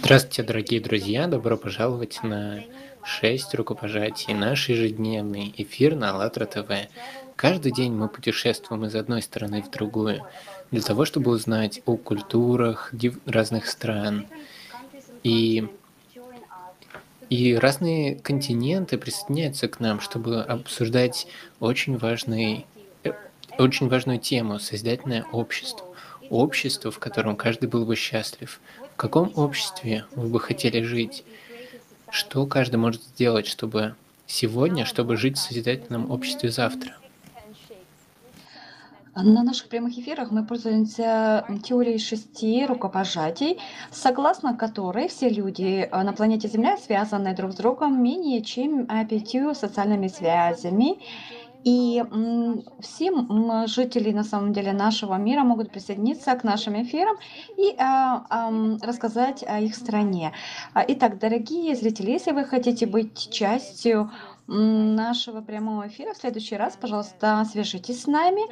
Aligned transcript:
Здравствуйте, 0.00 0.42
дорогие 0.42 0.80
друзья! 0.80 1.28
Добро 1.28 1.56
пожаловать 1.56 2.24
на 2.24 2.64
6 3.04 3.54
рукопожатий, 3.54 4.34
наш 4.34 4.68
ежедневный 4.68 5.54
эфир 5.56 5.94
на 5.94 6.10
АЛЛАТРА 6.10 6.46
ТВ. 6.46 6.70
Каждый 7.36 7.70
день 7.70 7.92
мы 7.92 8.08
путешествуем 8.08 8.84
из 8.84 8.96
одной 8.96 9.22
страны 9.22 9.62
в 9.62 9.70
другую, 9.70 10.26
для 10.72 10.82
того, 10.82 11.04
чтобы 11.04 11.30
узнать 11.30 11.82
о 11.86 11.96
культурах 11.96 12.92
разных 13.26 13.68
стран. 13.68 14.26
И, 15.22 15.68
и 17.30 17.54
разные 17.54 18.16
континенты 18.16 18.98
присоединяются 18.98 19.68
к 19.68 19.78
нам, 19.78 20.00
чтобы 20.00 20.42
обсуждать 20.42 21.28
очень, 21.60 21.96
важный, 21.96 22.66
э, 23.04 23.12
очень 23.56 23.88
важную 23.88 24.18
тему– 24.18 24.58
созидательное 24.58 25.24
общество 25.30 25.91
общество, 26.30 26.90
в 26.90 26.98
котором 26.98 27.36
каждый 27.36 27.68
был 27.68 27.84
бы 27.84 27.96
счастлив. 27.96 28.60
В 28.94 28.96
каком 28.96 29.32
обществе 29.36 30.04
вы 30.14 30.28
бы 30.28 30.40
хотели 30.40 30.82
жить? 30.82 31.24
Что 32.10 32.46
каждый 32.46 32.76
может 32.76 33.02
сделать, 33.02 33.46
чтобы 33.46 33.94
сегодня, 34.26 34.84
чтобы 34.84 35.16
жить 35.16 35.38
в 35.38 35.40
созидательном 35.40 36.10
обществе 36.10 36.50
завтра? 36.50 36.96
На 39.14 39.42
наших 39.42 39.68
прямых 39.68 39.98
эфирах 39.98 40.30
мы 40.30 40.42
пользуемся 40.42 41.44
теорией 41.62 41.98
шести 41.98 42.64
рукопожатий, 42.64 43.58
согласно 43.90 44.56
которой 44.56 45.08
все 45.08 45.28
люди 45.28 45.86
э, 45.90 46.02
на 46.02 46.14
планете 46.14 46.48
Земля 46.48 46.78
связаны 46.78 47.36
друг 47.36 47.52
с 47.52 47.56
другом 47.56 48.02
менее 48.02 48.42
чем 48.42 48.86
пятью 49.10 49.54
социальными 49.54 50.08
связями. 50.08 50.98
И 51.64 52.02
все 52.80 53.12
жители, 53.66 54.12
на 54.12 54.24
самом 54.24 54.52
деле, 54.52 54.72
нашего 54.72 55.14
мира 55.14 55.42
могут 55.42 55.70
присоединиться 55.70 56.34
к 56.34 56.44
нашим 56.44 56.80
эфирам 56.82 57.16
и 57.56 57.74
а, 57.78 58.26
а, 58.28 58.50
рассказать 58.82 59.44
о 59.46 59.60
их 59.60 59.76
стране. 59.76 60.32
А, 60.74 60.84
итак, 60.86 61.18
дорогие 61.18 61.76
зрители, 61.76 62.10
если 62.10 62.32
вы 62.32 62.44
хотите 62.44 62.86
быть 62.86 63.30
частью 63.30 64.10
нашего 64.48 65.40
прямого 65.40 65.86
эфира 65.86 66.14
в 66.14 66.16
следующий 66.16 66.56
раз, 66.56 66.76
пожалуйста, 66.80 67.46
свяжитесь 67.50 68.02
с 68.02 68.06
нами. 68.06 68.42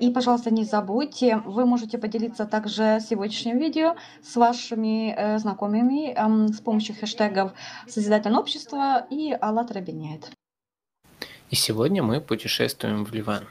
И, 0.00 0.10
пожалуйста, 0.10 0.50
не 0.50 0.64
забудьте, 0.64 1.36
вы 1.44 1.66
можете 1.66 1.98
поделиться 1.98 2.46
также 2.46 3.00
сегодняшним 3.06 3.58
видео 3.58 3.96
с 4.22 4.34
вашими 4.34 5.14
э, 5.14 5.38
знакомыми 5.38 6.16
с 6.50 6.60
помощью 6.60 6.96
хэштегов 6.96 7.52
«Созидательное 7.86 8.40
общество» 8.40 9.06
и 9.10 9.36
«Аллат 9.38 9.70
объединяет». 9.70 10.37
И 11.50 11.56
сегодня 11.56 12.02
мы 12.02 12.20
путешествуем 12.20 13.04
в 13.04 13.12
Ливан. 13.14 13.46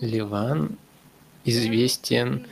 Ливан 0.00 0.78
известен 1.44 2.46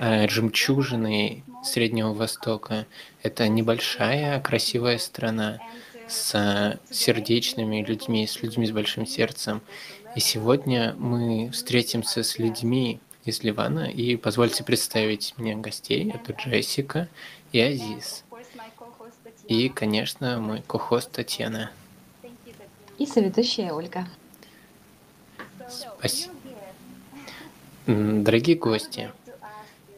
э, 0.00 0.28
жемчужиной 0.28 1.44
Среднего 1.64 2.14
Востока. 2.14 2.86
Это 3.22 3.48
небольшая, 3.48 4.40
красивая 4.40 4.98
страна 4.98 5.58
с 6.08 6.78
сердечными 6.90 7.82
людьми, 7.82 8.26
с 8.26 8.42
людьми 8.42 8.66
с 8.66 8.70
большим 8.70 9.06
сердцем. 9.06 9.60
И 10.14 10.20
сегодня 10.20 10.94
мы 10.98 11.50
встретимся 11.50 12.22
с 12.22 12.38
людьми 12.38 13.00
из 13.24 13.42
Ливана. 13.42 13.90
И 13.90 14.16
позвольте 14.16 14.64
представить 14.64 15.34
мне 15.36 15.56
гостей. 15.56 16.10
Это 16.14 16.32
Джессика 16.32 17.08
и 17.52 17.60
Азиз. 17.60 18.24
И, 19.48 19.68
конечно, 19.68 20.40
мой 20.40 20.62
кохост 20.66 21.12
Татьяна. 21.12 21.70
И 22.98 23.06
соведущая 23.06 23.72
Ольга. 23.72 24.06
Спасибо. 25.68 26.34
Дорогие 27.86 28.56
гости, 28.56 29.12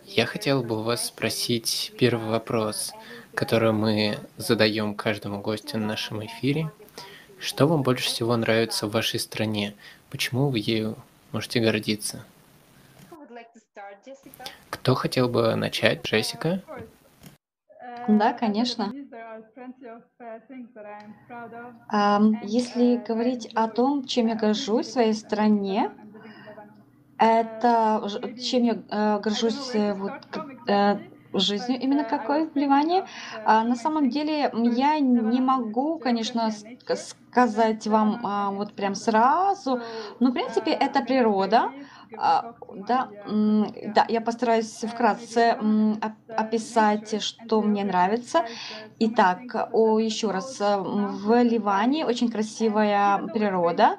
я 0.04 0.26
хотел 0.26 0.62
бы 0.62 0.78
у 0.78 0.82
вас 0.82 1.06
спросить 1.06 1.92
первый 1.98 2.28
вопрос, 2.28 2.92
который 3.34 3.72
мы 3.72 4.18
задаем 4.36 4.94
каждому 4.94 5.40
гостю 5.40 5.78
на 5.78 5.86
нашем 5.86 6.24
эфире. 6.26 6.70
Что 7.38 7.66
вам 7.66 7.82
больше 7.82 8.06
всего 8.06 8.36
нравится 8.36 8.86
в 8.86 8.90
вашей 8.90 9.20
стране? 9.20 9.74
Почему 10.10 10.50
вы 10.50 10.58
ею 10.58 10.98
можете 11.32 11.60
гордиться? 11.60 12.26
Кто 14.68 14.94
хотел 14.94 15.28
бы 15.28 15.54
начать? 15.54 16.04
Джессика? 16.04 16.62
Да, 18.08 18.32
конечно. 18.32 18.92
Если 22.42 22.96
говорить 22.96 23.50
о 23.54 23.68
том, 23.68 24.04
чем 24.06 24.26
я 24.28 24.34
горжусь 24.36 24.86
в 24.88 24.92
своей 24.92 25.14
стране, 25.14 25.92
это 27.18 28.08
чем 28.40 28.62
я 28.64 28.74
э, 28.90 29.20
горжусь 29.20 29.74
э, 29.74 29.94
вот, 29.94 30.14
э, 30.68 30.98
жизнью 31.32 31.80
именно 31.80 32.04
какой 32.04 32.48
в 32.48 32.56
Ливане. 32.56 33.04
А 33.44 33.64
на 33.64 33.76
самом 33.76 34.08
деле 34.10 34.50
я 34.54 34.98
не 35.00 35.40
могу, 35.40 35.98
конечно, 35.98 36.50
сказать 37.30 37.86
вам 37.86 38.20
а, 38.24 38.50
вот 38.50 38.74
прям 38.74 38.94
сразу, 38.94 39.82
но 40.20 40.30
в 40.30 40.32
принципе 40.32 40.70
это 40.72 41.02
природа. 41.02 41.72
А, 42.16 42.54
да, 42.74 43.08
да, 43.26 44.06
я 44.08 44.20
постараюсь 44.20 44.84
вкратце 44.84 45.58
описать, 46.36 47.22
что 47.22 47.62
мне 47.62 47.84
нравится. 47.84 48.44
Итак, 48.98 49.68
о, 49.72 49.98
еще 49.98 50.30
раз, 50.30 50.60
э, 50.60 50.76
в 50.78 51.42
Ливане. 51.42 52.06
очень 52.06 52.30
красивая 52.30 53.18
природа. 53.28 53.98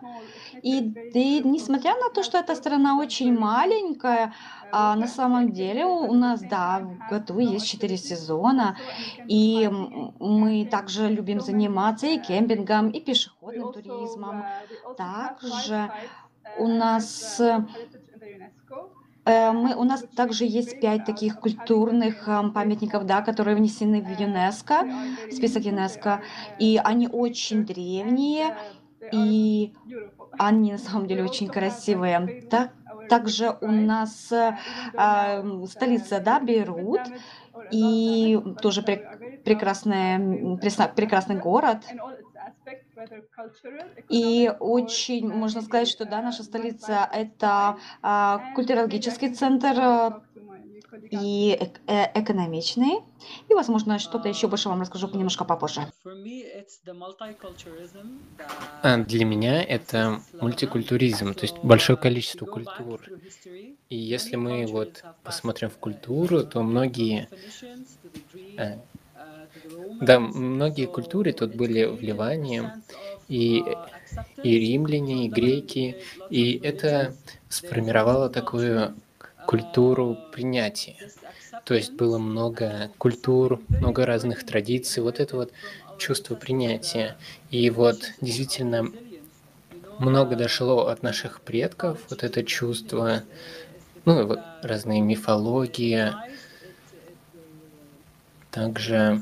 И, 0.62 0.80
и 1.14 1.42
несмотря 1.44 1.96
на 1.96 2.10
то, 2.10 2.24
что 2.24 2.38
эта 2.38 2.56
страна 2.56 2.98
очень 3.00 3.38
маленькая, 3.38 4.34
а 4.72 4.96
на 4.96 5.08
самом 5.08 5.52
деле 5.52 5.86
у 5.86 6.14
нас, 6.14 6.42
да, 6.42 6.80
в 6.80 7.10
году 7.10 7.40
есть 7.40 7.68
четыре 7.68 7.98
сезона, 7.98 8.78
и 9.28 9.70
мы 10.20 10.66
также 10.66 11.08
любим 11.10 11.40
заниматься 11.40 12.08
и 12.08 12.20
кемпингом, 12.20 12.90
и 12.90 13.00
пешеходным 13.00 13.72
туризмом. 13.72 14.44
Также 14.98 15.92
у 16.58 16.68
нас 16.68 17.40
э, 17.40 17.66
мы, 19.52 19.76
у 19.76 19.84
нас 19.84 20.04
также 20.16 20.46
есть 20.46 20.80
пять 20.80 21.06
таких 21.06 21.40
культурных 21.40 22.28
э, 22.28 22.50
памятников, 22.54 23.06
да, 23.06 23.22
которые 23.22 23.56
внесены 23.56 24.02
в 24.02 24.20
ЮНЕСКО, 24.20 24.88
в 25.30 25.34
список 25.34 25.66
ЮНЕСКО, 25.66 26.22
и 26.60 26.80
они 26.84 27.08
очень 27.08 27.66
древние, 27.66 28.56
и 29.12 29.74
они 30.38 30.74
на 30.74 30.78
самом 30.78 31.08
деле 31.08 31.24
очень 31.24 31.48
красивые. 31.48 32.44
Так, 32.50 32.72
также 33.10 33.58
у 33.62 33.72
нас 33.72 34.32
э, 34.32 34.56
столица, 35.68 36.20
да, 36.20 36.40
Бейрут, 36.40 37.02
и 37.72 38.40
тоже 38.62 38.82
прекрасный, 38.82 40.58
прекрасный 40.96 41.36
город. 41.36 41.84
И 44.10 44.52
очень 44.60 45.28
можно 45.28 45.62
сказать, 45.62 45.88
что 45.88 46.06
да, 46.06 46.22
наша 46.22 46.44
столица 46.44 47.10
это 47.12 47.78
а, 48.02 48.54
культурологический 48.56 49.34
центр 49.34 49.74
а, 49.78 50.24
и 51.12 51.58
э 51.88 52.20
экономичный. 52.20 53.04
И, 53.50 53.54
возможно, 53.54 54.00
что-то 54.00 54.30
еще 54.30 54.48
больше 54.48 54.70
вам 54.70 54.82
расскажу 54.82 55.08
немножко 55.14 55.46
попозже. 55.46 55.82
А, 58.82 58.98
для 58.98 59.26
меня 59.26 59.64
это 59.64 60.22
мультикультуризм, 60.42 61.34
то 61.34 61.42
есть 61.42 61.58
большое 61.64 61.98
количество 61.98 62.46
культур. 62.46 63.02
И 63.90 63.96
если 63.96 64.36
мы 64.36 64.66
вот 64.68 65.04
посмотрим 65.24 65.70
в 65.70 65.78
культуру, 65.78 66.44
то 66.44 66.64
многие 66.64 67.28
э, 68.58 68.78
да, 70.02 70.20
многие 70.20 70.86
культуры 70.86 71.34
тут 71.34 71.56
были 71.56 71.86
в 71.86 72.02
Ливане, 72.02 72.82
и, 73.28 73.64
и 74.44 74.60
римляне, 74.60 75.26
и 75.26 75.30
греки, 75.30 75.98
и 76.30 76.60
это 76.64 77.14
сформировало 77.50 78.30
такую 78.30 78.96
культуру 79.46 80.18
принятия. 80.32 80.98
То 81.66 81.74
есть 81.76 81.94
было 81.94 82.18
много 82.18 82.92
культур, 82.98 83.62
много 83.68 84.06
разных 84.06 84.46
традиций, 84.46 85.04
вот 85.04 85.20
это 85.20 85.36
вот 85.36 85.52
чувство 85.98 86.36
принятия. 86.36 87.18
И 87.52 87.70
вот 87.70 87.98
действительно 88.22 88.92
много 90.00 90.36
дошло 90.36 90.88
от 90.88 91.04
наших 91.04 91.42
предков, 91.42 92.00
вот 92.10 92.24
это 92.24 92.44
чувство, 92.44 93.24
ну, 94.06 94.26
вот 94.26 94.40
разные 94.64 95.02
мифологии, 95.02 96.14
также 98.50 99.22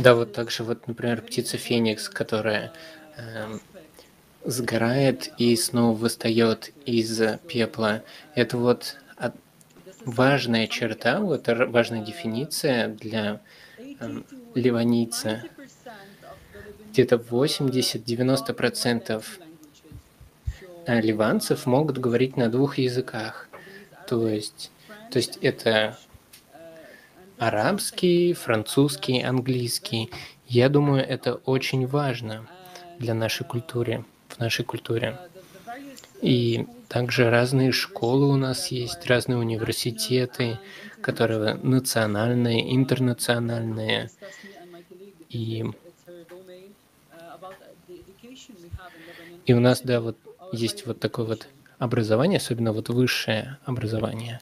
да, 0.00 0.14
вот 0.14 0.32
также 0.32 0.64
вот, 0.64 0.88
например, 0.88 1.20
птица 1.20 1.58
Феникс, 1.58 2.08
которая 2.08 2.72
э, 3.16 3.58
сгорает 4.44 5.30
и 5.36 5.54
снова 5.56 5.94
восстает 5.96 6.72
из 6.86 7.20
пепла. 7.46 8.02
Это 8.34 8.56
вот 8.56 8.96
от, 9.16 9.34
важная 10.06 10.66
черта, 10.68 11.20
вот 11.20 11.46
важная 11.46 12.02
дефиниция 12.02 12.88
для 12.88 13.42
э, 13.78 14.22
ливанийца. 14.54 15.42
Где-то 16.92 17.16
80-90% 17.16 19.22
э, 20.86 21.00
ливанцев 21.02 21.66
могут 21.66 21.98
говорить 21.98 22.38
на 22.38 22.48
двух 22.48 22.78
языках. 22.78 23.50
То 24.06 24.28
есть, 24.28 24.70
то 25.10 25.18
есть 25.18 25.36
это 25.42 25.98
арабский, 27.40 28.34
французский, 28.34 29.22
английский. 29.22 30.10
Я 30.46 30.68
думаю, 30.68 31.02
это 31.06 31.36
очень 31.46 31.86
важно 31.86 32.46
для 32.98 33.14
нашей 33.14 33.46
культуры, 33.46 34.04
в 34.28 34.38
нашей 34.38 34.64
культуре. 34.64 35.18
И 36.20 36.66
также 36.88 37.30
разные 37.30 37.72
школы 37.72 38.28
у 38.28 38.36
нас 38.36 38.66
есть, 38.68 39.06
разные 39.06 39.38
университеты, 39.38 40.58
которые 41.00 41.54
национальные, 41.54 42.76
интернациональные. 42.76 44.10
И, 45.30 45.64
и 49.46 49.54
у 49.54 49.60
нас, 49.60 49.80
да, 49.80 50.02
вот 50.02 50.18
есть 50.52 50.84
вот 50.84 51.00
такое 51.00 51.24
вот 51.24 51.48
образование, 51.78 52.36
особенно 52.36 52.74
вот 52.74 52.90
высшее 52.90 53.56
образование. 53.64 54.40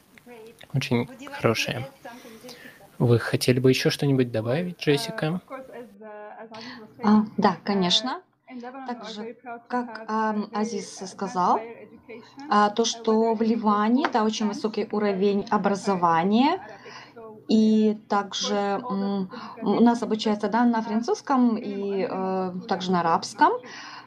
Очень 0.73 1.07
хорошее. 1.31 1.87
Вы 2.99 3.17
хотели 3.17 3.59
бы 3.59 3.71
еще 3.71 3.89
что-нибудь 3.89 4.31
добавить, 4.31 4.79
Джессика? 4.79 5.41
А, 7.01 7.23
да, 7.37 7.57
конечно. 7.63 8.21
Также, 8.85 9.27
как 9.67 10.03
ам, 10.07 10.49
Азиз 10.53 10.97
сказал, 11.11 11.69
а, 12.49 12.69
то, 12.71 12.85
что 12.85 13.33
в 13.35 13.41
Ливане, 13.41 14.07
да, 14.11 14.23
очень 14.23 14.47
высокий 14.47 14.87
уровень 14.91 15.45
образования, 15.49 16.59
и 17.47 17.99
также 18.09 18.85
м, 18.89 19.31
у 19.61 19.79
нас 19.81 20.03
обучается, 20.03 20.49
да, 20.49 20.65
на 20.65 20.81
французском 20.81 21.57
и 21.57 22.07
э, 22.09 22.53
также 22.67 22.91
на 22.91 23.01
арабском. 23.01 23.51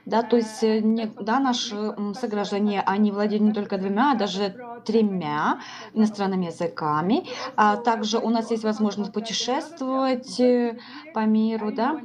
Да, 0.04 0.22
то 0.22 0.36
есть, 0.36 0.62
э, 0.62 0.80
не, 0.80 1.06
да, 1.18 1.38
наши 1.40 1.76
сограждане, 2.14 2.82
они 2.82 3.12
владеют 3.12 3.42
не 3.44 3.52
только 3.52 3.78
двумя, 3.78 4.12
а 4.12 4.14
даже 4.16 4.56
тремя 4.84 5.60
иностранными 5.92 6.46
языками. 6.46 7.26
А 7.56 7.76
также 7.76 8.18
у 8.18 8.30
нас 8.30 8.50
есть 8.50 8.64
возможность 8.64 9.12
путешествовать 9.12 10.40
э, 10.40 10.78
по 11.12 11.24
миру, 11.24 11.72
да, 11.72 12.00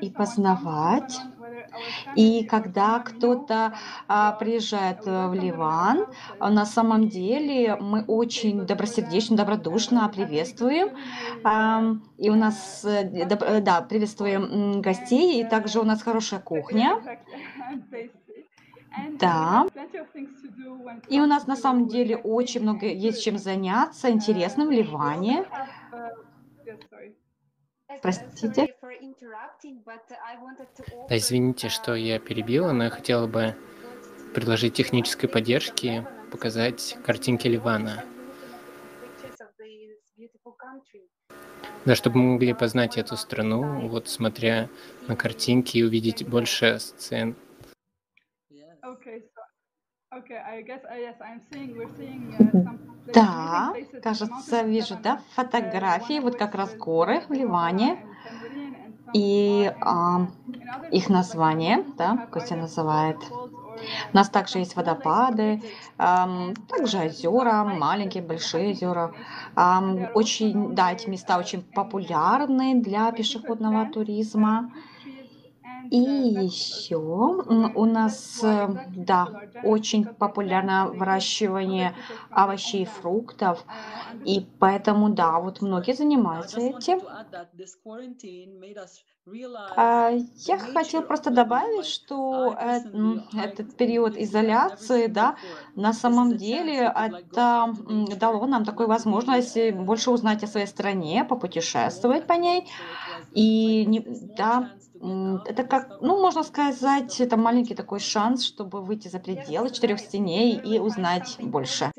и 0.00 0.10
познавать. 0.10 1.26
И 2.16 2.44
когда 2.44 3.00
кто-то 3.00 3.74
а, 4.08 4.32
приезжает 4.32 5.06
э, 5.06 5.28
в 5.28 5.34
Ливан, 5.34 6.06
а, 6.38 6.50
на 6.50 6.64
самом 6.64 7.08
деле 7.08 7.76
мы 7.76 8.04
очень 8.04 8.66
добросердечно, 8.66 9.36
добродушно 9.36 10.08
приветствуем. 10.08 10.88
Ам, 11.44 12.02
И 12.18 12.30
у 12.30 12.34
нас, 12.34 12.84
э, 12.84 13.02
э, 13.02 13.60
да, 13.60 13.82
приветствуем 13.82 14.80
гостей, 14.80 15.40
и 15.40 15.44
также 15.44 15.80
у 15.80 15.84
нас 15.84 16.02
хорошая 16.02 16.40
кухня. 16.40 17.00
Да, 19.20 19.66
и 21.08 21.20
у 21.20 21.26
нас 21.26 21.46
на 21.46 21.56
самом 21.56 21.86
деле 21.86 22.16
очень 22.16 22.62
много 22.62 22.86
есть 22.86 23.22
чем 23.22 23.36
заняться 23.36 24.10
интересным 24.10 24.68
в 24.68 24.70
Ливане. 24.70 25.44
Простите. 28.02 28.74
Да, 31.08 31.16
извините, 31.16 31.68
что 31.68 31.94
я 31.94 32.18
перебила, 32.18 32.72
но 32.72 32.84
я 32.84 32.90
хотела 32.90 33.26
бы 33.26 33.54
предложить 34.34 34.74
технической 34.74 35.28
поддержки 35.28 36.06
показать 36.30 36.96
картинки 37.04 37.48
Ливана. 37.48 38.04
Да, 41.84 41.94
чтобы 41.94 42.18
мы 42.18 42.32
могли 42.32 42.52
познать 42.52 42.98
эту 42.98 43.16
страну, 43.16 43.88
вот 43.88 44.08
смотря 44.08 44.68
на 45.06 45.14
картинки 45.14 45.78
и 45.78 45.84
увидеть 45.84 46.26
больше 46.26 46.80
сцен. 46.80 47.36
Да, 53.14 53.72
кажется, 54.02 54.62
вижу, 54.62 54.96
да, 55.02 55.20
фотографии, 55.34 56.20
вот 56.20 56.36
как 56.36 56.54
раз 56.54 56.74
горы 56.74 57.20
в 57.28 57.32
Ливане. 57.32 57.98
И 59.12 59.72
а, 59.80 60.26
их 60.90 61.08
название, 61.08 61.84
да, 61.96 62.26
Костя 62.30 62.56
называет. 62.56 63.16
У 64.12 64.16
нас 64.16 64.28
также 64.30 64.58
есть 64.58 64.74
водопады, 64.74 65.62
ам, 65.98 66.54
также 66.68 66.98
озера, 66.98 67.64
маленькие, 67.64 68.22
большие 68.22 68.70
озера. 68.70 69.14
Ам, 69.54 70.08
очень, 70.14 70.74
да, 70.74 70.92
эти 70.92 71.08
места 71.08 71.38
очень 71.38 71.62
популярны 71.62 72.80
для 72.82 73.12
пешеходного 73.12 73.86
туризма. 73.86 74.72
И 75.90 75.96
еще 75.98 76.96
у 76.98 77.84
нас, 77.86 78.42
э, 78.42 78.68
да, 78.94 79.28
очень 79.60 80.06
популярно 80.06 80.90
выращивание 80.92 81.96
овощей 82.32 82.82
и 82.82 82.86
фруктов, 82.86 83.64
и 84.24 84.40
поэтому, 84.58 85.10
да, 85.10 85.40
вот 85.40 85.60
многие 85.62 85.94
занимаются 85.94 86.60
этим. 86.60 87.00
А, 89.76 90.10
Я 90.46 90.58
хотел 90.58 91.02
просто 91.02 91.30
добавить, 91.30 91.86
что 91.86 92.56
этот 93.36 93.76
период 93.76 94.16
изоляции, 94.16 95.06
да, 95.06 95.36
на 95.74 95.92
самом 95.92 96.36
деле 96.36 96.92
это 96.94 97.74
дало 98.16 98.46
нам 98.46 98.64
такую 98.64 98.88
возможность 98.88 99.56
э, 99.56 99.72
больше 99.72 100.10
узнать 100.10 100.42
о 100.44 100.46
своей 100.46 100.66
стране, 100.66 101.24
попутешествовать 101.24 102.26
по 102.26 102.34
ней. 102.34 102.66
И 103.32 104.02
да, 104.36 104.70
это 105.00 105.64
как, 105.64 106.00
ну, 106.00 106.20
можно 106.20 106.42
сказать, 106.42 107.20
это 107.20 107.36
маленький 107.36 107.74
такой 107.74 108.00
шанс, 108.00 108.44
чтобы 108.44 108.82
выйти 108.82 109.08
за 109.08 109.18
пределы 109.18 109.70
четырех 109.70 110.00
стеней 110.00 110.58
и 110.58 110.78
узнать 110.78 111.36
больше. 111.40 111.92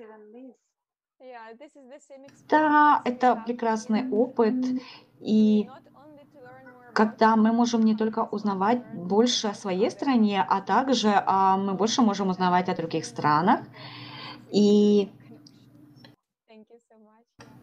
Да, 2.49 3.01
это 3.05 3.35
прекрасный 3.35 4.09
опыт. 4.09 4.55
И 5.19 5.69
когда 6.94 7.35
мы 7.35 7.51
можем 7.51 7.83
не 7.83 7.95
только 7.95 8.23
узнавать 8.23 8.83
больше 8.88 9.47
о 9.47 9.53
своей 9.53 9.91
стране, 9.91 10.43
а 10.47 10.61
также 10.61 11.09
а, 11.09 11.57
мы 11.57 11.73
больше 11.73 12.01
можем 12.01 12.29
узнавать 12.29 12.69
о 12.69 12.75
других 12.75 13.05
странах. 13.05 13.61
И 14.51 15.11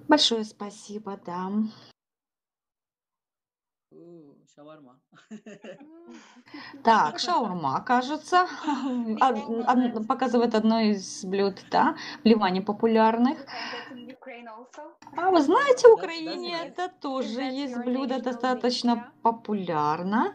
большое 0.08 0.44
спасибо, 0.44 1.18
да. 1.26 1.50
Так, 6.84 7.18
шаурма, 7.18 7.80
кажется, 7.80 8.46
од- 9.20 9.66
од- 9.68 10.06
показывает 10.06 10.54
одно 10.54 10.80
из 10.80 11.24
блюд, 11.24 11.54
да, 11.70 11.96
в 12.22 12.26
Ливане 12.28 12.60
популярных. 12.62 13.38
А 15.16 15.30
вы 15.30 15.40
знаете, 15.42 15.88
в 15.88 15.92
Украине 15.94 16.52
это 16.66 16.88
тоже 17.00 17.42
есть 17.42 17.76
блюдо 17.84 18.20
достаточно 18.22 19.12
популярно. 19.22 20.34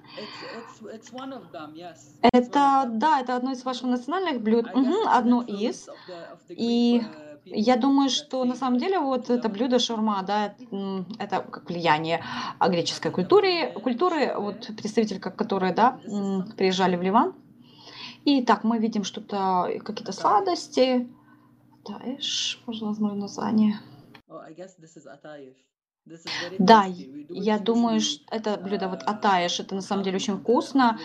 Это, 2.33 2.85
да, 2.89 3.21
это 3.21 3.35
одно 3.35 3.51
из 3.51 3.63
ваших 3.63 3.83
национальных 3.83 4.41
блюд. 4.41 4.65
Одно 5.07 5.41
из. 5.43 5.87
И 6.49 7.01
я 7.45 7.75
думаю, 7.77 8.09
что 8.09 8.43
на 8.45 8.55
самом 8.55 8.79
деле 8.79 8.99
вот 8.99 9.29
это 9.29 9.49
блюдо 9.49 9.79
шаурма, 9.79 10.23
да, 10.23 10.55
это 11.19 11.41
как 11.41 11.69
влияние 11.69 12.23
а, 12.59 12.69
греческой 12.69 13.11
культуры, 13.11 13.71
культуры, 13.71 14.33
вот 14.37 14.67
представители, 14.77 15.19
как 15.19 15.35
которые, 15.35 15.73
да, 15.73 15.99
приезжали 16.57 16.95
в 16.95 17.01
Ливан. 17.01 17.33
И 18.25 18.43
так 18.43 18.63
мы 18.63 18.79
видим 18.79 19.03
что-то, 19.03 19.67
э, 19.69 19.79
какие-то 19.79 20.11
сладости. 20.11 21.07
Даешь, 21.85 22.61
можно 22.65 22.93
знаю 22.93 23.15
название. 23.15 23.79
Да, 26.57 26.85
я 27.31 27.59
думаю, 27.59 28.01
ш- 28.01 28.19
это 28.31 28.57
блюдо 28.57 28.87
вот 28.89 29.03
атаеш, 29.05 29.59
это 29.59 29.75
на 29.75 29.81
самом 29.81 30.03
деле 30.03 30.17
очень 30.17 30.37
вкусно. 30.37 30.99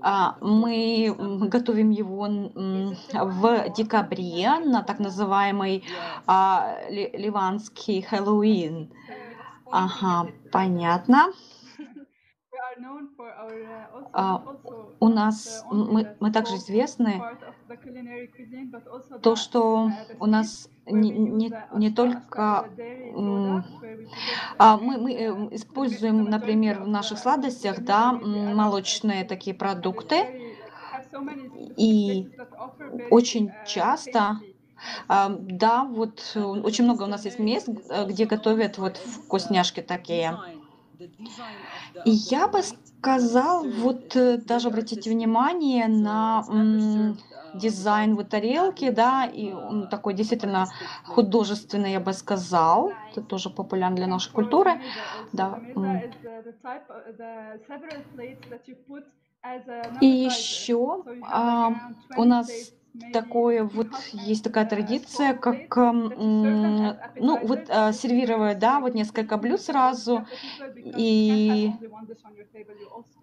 А, 0.00 0.36
Мы 0.40 1.06
м, 1.18 1.48
готовим 1.48 1.90
его 1.90 2.26
в 3.12 3.68
декабре 3.70 4.58
на 4.60 4.82
так 4.82 4.98
называемый 4.98 5.84
а, 6.26 6.78
ли- 6.90 7.10
ливанский 7.14 8.02
Хэллоуин. 8.02 8.92
Ага, 9.70 10.32
понятно. 10.50 11.32
А, 14.12 14.46
У 15.00 15.08
нас 15.08 15.66
мы, 15.70 16.08
мы 16.20 16.32
также 16.32 16.56
известны 16.56 17.26
то, 19.20 19.36
что 19.36 19.90
у 20.18 20.26
нас 20.26 20.68
не, 20.86 21.10
не, 21.10 21.58
не 21.70 21.90
только 21.90 22.70
м, 23.02 23.64
а, 24.58 24.76
мы, 24.78 24.98
мы 24.98 25.14
э, 25.14 25.30
используем, 25.56 26.24
например, 26.30 26.80
в 26.82 26.88
наших 26.88 27.18
сладостях, 27.18 27.80
да, 27.80 28.12
молочные 28.12 29.24
такие 29.24 29.54
продукты, 29.56 30.16
и 31.76 32.30
очень 33.10 33.58
часто, 33.64 34.40
а, 35.08 35.30
да, 35.38 35.84
вот 35.84 36.32
э, 36.34 36.40
очень 36.42 36.84
много 36.84 37.04
у 37.04 37.06
нас 37.06 37.24
есть 37.26 37.38
мест, 37.38 37.68
э, 37.90 38.06
где 38.06 38.26
готовят 38.26 38.78
вот 38.78 38.98
вкусняшки 38.98 39.82
такие. 39.82 40.42
И 42.04 42.10
я 42.10 42.48
бы 42.48 42.60
сказал, 42.62 43.68
вот 43.70 44.14
э, 44.16 44.38
даже 44.38 44.68
обратите 44.68 45.10
внимание 45.10 45.88
на 45.88 46.44
дизайн 47.54 48.14
вот 48.16 48.28
тарелки, 48.28 48.90
да, 48.90 49.24
и 49.24 49.52
он 49.52 49.88
такой 49.88 50.14
действительно 50.14 50.66
художественный, 51.04 51.92
я 51.92 52.00
бы 52.00 52.12
сказал. 52.12 52.92
Это 53.10 53.22
тоже 53.22 53.50
популярно 53.50 53.96
для 53.96 54.06
нашей 54.06 54.32
культуры. 54.32 54.80
Да. 55.32 55.60
И 60.00 60.06
еще 60.06 61.04
а, 61.22 61.72
у 62.16 62.24
нас 62.24 62.72
такое 63.12 63.64
вот 63.64 63.88
есть 64.12 64.44
такая 64.44 64.66
традиция, 64.66 65.34
как 65.34 65.76
ну 65.76 66.96
вот 67.18 67.66
а, 67.68 67.92
сервировать, 67.92 68.58
да, 68.58 68.80
вот 68.80 68.94
несколько 68.94 69.36
блюд 69.36 69.60
сразу, 69.60 70.26
и, 70.76 71.72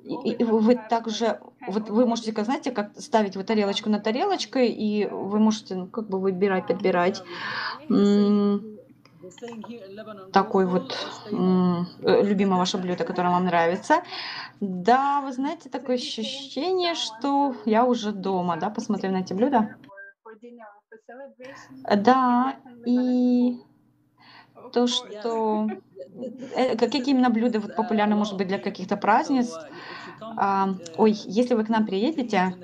и, 0.03 0.31
и 0.31 0.43
вы 0.43 0.75
также 0.89 1.39
вот 1.67 1.89
вы 1.89 2.05
можете, 2.05 2.33
как 2.33 2.45
знаете, 2.45 2.71
как 2.71 2.99
ставить 2.99 3.35
вот 3.35 3.45
тарелочку 3.45 3.89
на 3.89 3.99
тарелочкой, 3.99 4.69
и 4.69 5.05
вы 5.07 5.39
можете 5.39 5.75
ну, 5.75 5.87
как 5.87 6.07
бы 6.07 6.19
выбирать, 6.19 6.67
подбирать. 6.67 7.23
Такой 10.33 10.65
вот 10.65 10.97
э, 11.31 12.23
любимое 12.23 12.57
ваше 12.57 12.77
блюдо, 12.77 13.05
которое 13.05 13.29
вам 13.29 13.45
нравится. 13.45 14.03
Да, 14.59 15.21
вы 15.21 15.31
знаете, 15.31 15.69
такое 15.69 15.95
ощущение, 15.95 16.95
что 16.95 17.55
я 17.65 17.85
уже 17.85 18.11
дома, 18.11 18.57
да, 18.57 18.69
посмотрев 18.69 19.11
на 19.11 19.17
эти 19.17 19.33
блюда. 19.33 19.75
Да, 21.95 22.55
и 22.85 23.59
то, 24.71 24.87
что 24.87 25.69
э, 26.55 26.75
как- 26.77 26.91
какие 26.91 27.11
именно 27.13 27.29
блюда 27.29 27.59
вот 27.59 27.75
популярны, 27.75 28.15
может 28.15 28.35
быть, 28.37 28.47
для 28.47 28.59
каких-то 28.59 28.97
празднеств. 28.97 29.67
А, 30.35 30.69
ой, 30.97 31.11
если 31.13 31.55
вы 31.55 31.63
к 31.65 31.69
нам 31.69 31.85
приедете, 31.85 32.57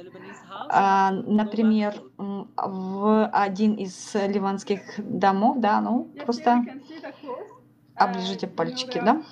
а, 0.69 1.11
например, 1.11 2.03
в 2.17 3.27
один 3.27 3.73
из 3.75 4.13
ливанских 4.15 4.81
домов, 4.97 5.57
да, 5.59 5.81
ну, 5.81 6.13
просто 6.19 6.67
оближите 7.97 8.47
пальчики, 8.47 8.99
да. 8.99 9.23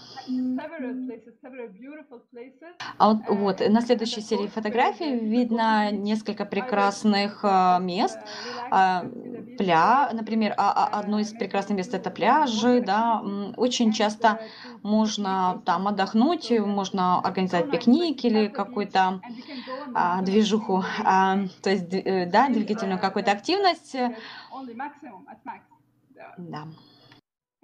А 2.98 3.14
вот, 3.14 3.24
вот, 3.28 3.60
на 3.70 3.82
следующей 3.82 4.22
серии 4.22 4.48
фотографий 4.48 5.16
видно 5.18 5.92
несколько 5.92 6.46
прекрасных 6.46 7.44
мест. 7.80 8.26
Пля, 9.58 10.10
например, 10.14 10.54
одно 10.58 11.20
из 11.20 11.34
прекрасных 11.34 11.78
мест 11.78 11.94
это 11.94 12.12
пляжи, 12.12 12.82
да. 12.82 13.22
Очень 13.58 13.92
часто 13.92 14.40
можно 14.84 15.62
там 15.66 15.88
отдохнуть, 15.88 16.52
можно 16.52 17.20
организовать 17.22 17.70
пикник 17.70 18.24
или 18.26 18.48
какую-то 18.48 19.24
а, 19.94 20.22
движуху, 20.22 20.84
а, 21.04 21.38
то 21.62 21.70
есть, 21.72 21.86
э, 21.94 22.26
да, 22.28 22.50
двигательную 22.50 23.00
какую-то 23.02 23.32
активность. 23.32 23.96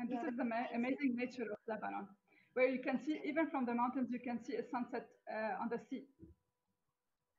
Э, 0.04 0.08
Да. 0.10 0.16
Yeah, 0.16 0.24
that's 0.24 0.38
nice. 0.38 0.70
amazing 0.74 1.16
nature 1.16 1.48
of 1.52 1.60
Lebanon, 1.68 2.08
where 2.56 2.68
you 2.70 2.82
can 2.82 3.00
see, 3.06 3.20
even 3.26 3.50
from 3.50 3.66
the 3.66 3.74
mountains, 3.74 4.10
you 4.12 4.20
can 4.20 4.40
see 4.46 4.56
a 4.56 4.64
sunset 4.72 5.06
uh, 5.30 5.62
on 5.62 5.70
the 5.70 5.80
sea. 5.90 6.04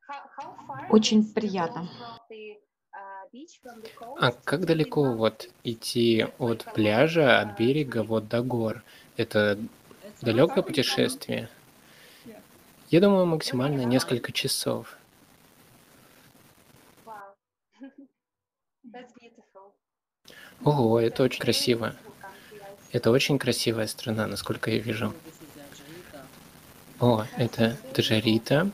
How, 0.08 0.20
how 0.36 0.54
far 0.66 0.86
Очень 0.90 1.20
is 1.20 1.32
the 1.32 1.40
приятно. 1.40 1.88
from 1.98 2.18
the 2.30 2.56
uh, 2.94 3.24
beach, 3.32 3.60
from 3.62 3.80
the 3.82 3.90
А 4.18 4.32
как 4.32 4.60
to 4.60 4.66
далеко 4.66 5.14
вот 5.14 5.48
идти 5.64 6.26
от 6.38 6.64
пляжа, 6.74 7.40
от 7.40 7.48
uh, 7.48 7.56
берега 7.58 8.02
вот 8.02 8.28
до 8.28 8.42
гор? 8.42 8.82
Это 9.16 9.58
далекое 10.20 10.62
путешествие? 10.62 11.48
Я 12.90 13.00
думаю, 13.00 13.24
максимально 13.26 13.84
несколько 13.84 14.32
часов. 14.32 14.98
Ого, 20.64 21.00
это 21.00 21.24
очень 21.24 21.40
красиво. 21.40 21.86
beautiful 21.86 22.12
country, 22.20 22.60
I 22.60 22.76
see. 22.76 22.81
Это 22.92 23.10
очень 23.10 23.38
красивая 23.38 23.86
страна, 23.86 24.26
насколько 24.26 24.70
я 24.70 24.78
вижу. 24.78 25.14
О, 27.00 27.24
это 27.36 27.76
it, 27.94 28.70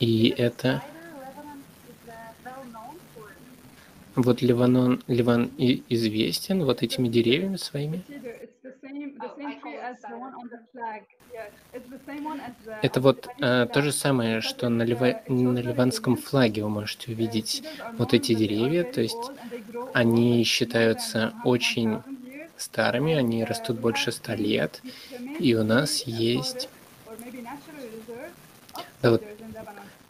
И 0.00 0.34
это 0.36 0.82
вот 4.16 4.42
Ливанон, 4.42 5.02
Ливан 5.06 5.52
известен 5.56 6.64
вот 6.64 6.82
этими 6.82 7.08
деревьями 7.08 7.56
своими. 7.56 8.02
Это 12.80 13.00
вот 13.00 13.30
э, 13.40 13.66
то 13.72 13.82
же 13.82 13.92
самое, 13.92 14.40
что 14.40 14.68
на, 14.68 14.82
uh, 14.82 14.86
лива- 14.86 15.16
на 15.28 15.58
ливанском 15.60 16.16
флаге 16.16 16.62
вы 16.64 16.68
можете 16.70 17.10
Uh, 17.10 17.14
увидеть 17.14 17.62
вот 17.96 18.12
эти 18.14 18.34
деревья, 18.34 18.84
то 18.84 19.00
есть 19.00 19.32
они 19.92 20.42
считаются 20.44 21.34
100 21.40 21.48
очень 21.48 21.90
1000 21.94 21.98
years. 21.98 22.52
старыми, 22.56 23.14
они 23.14 23.42
uh, 23.42 23.46
растут 23.46 23.78
больше 23.78 24.12
ста 24.12 24.34
лет, 24.36 24.84
и 25.38 25.54
у 25.54 25.64
нас 25.64 26.02
uh, 26.06 26.10
есть 26.10 26.70
да, 29.02 29.10
вот, 29.10 29.26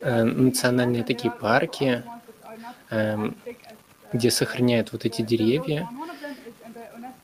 э, 0.01 0.25
национальные 0.25 1.05
такие 1.05 1.33
парки, 1.33 2.05
uh, 2.91 2.97
эм, 2.97 3.37
as 3.47 3.75
где 4.13 4.29
uh, 4.29 4.31
сохраняют 4.33 4.93
вот 4.93 5.05
эти 5.07 5.23
деревья, 5.23 5.91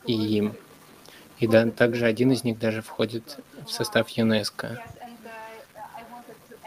и. 0.06 0.42
И 1.40 1.46
да, 1.46 1.70
также 1.70 2.06
один 2.06 2.32
из 2.32 2.44
них 2.44 2.58
даже 2.58 2.82
входит 2.82 3.38
в 3.66 3.70
состав 3.70 4.08
ЮНЕСКо. 4.08 4.82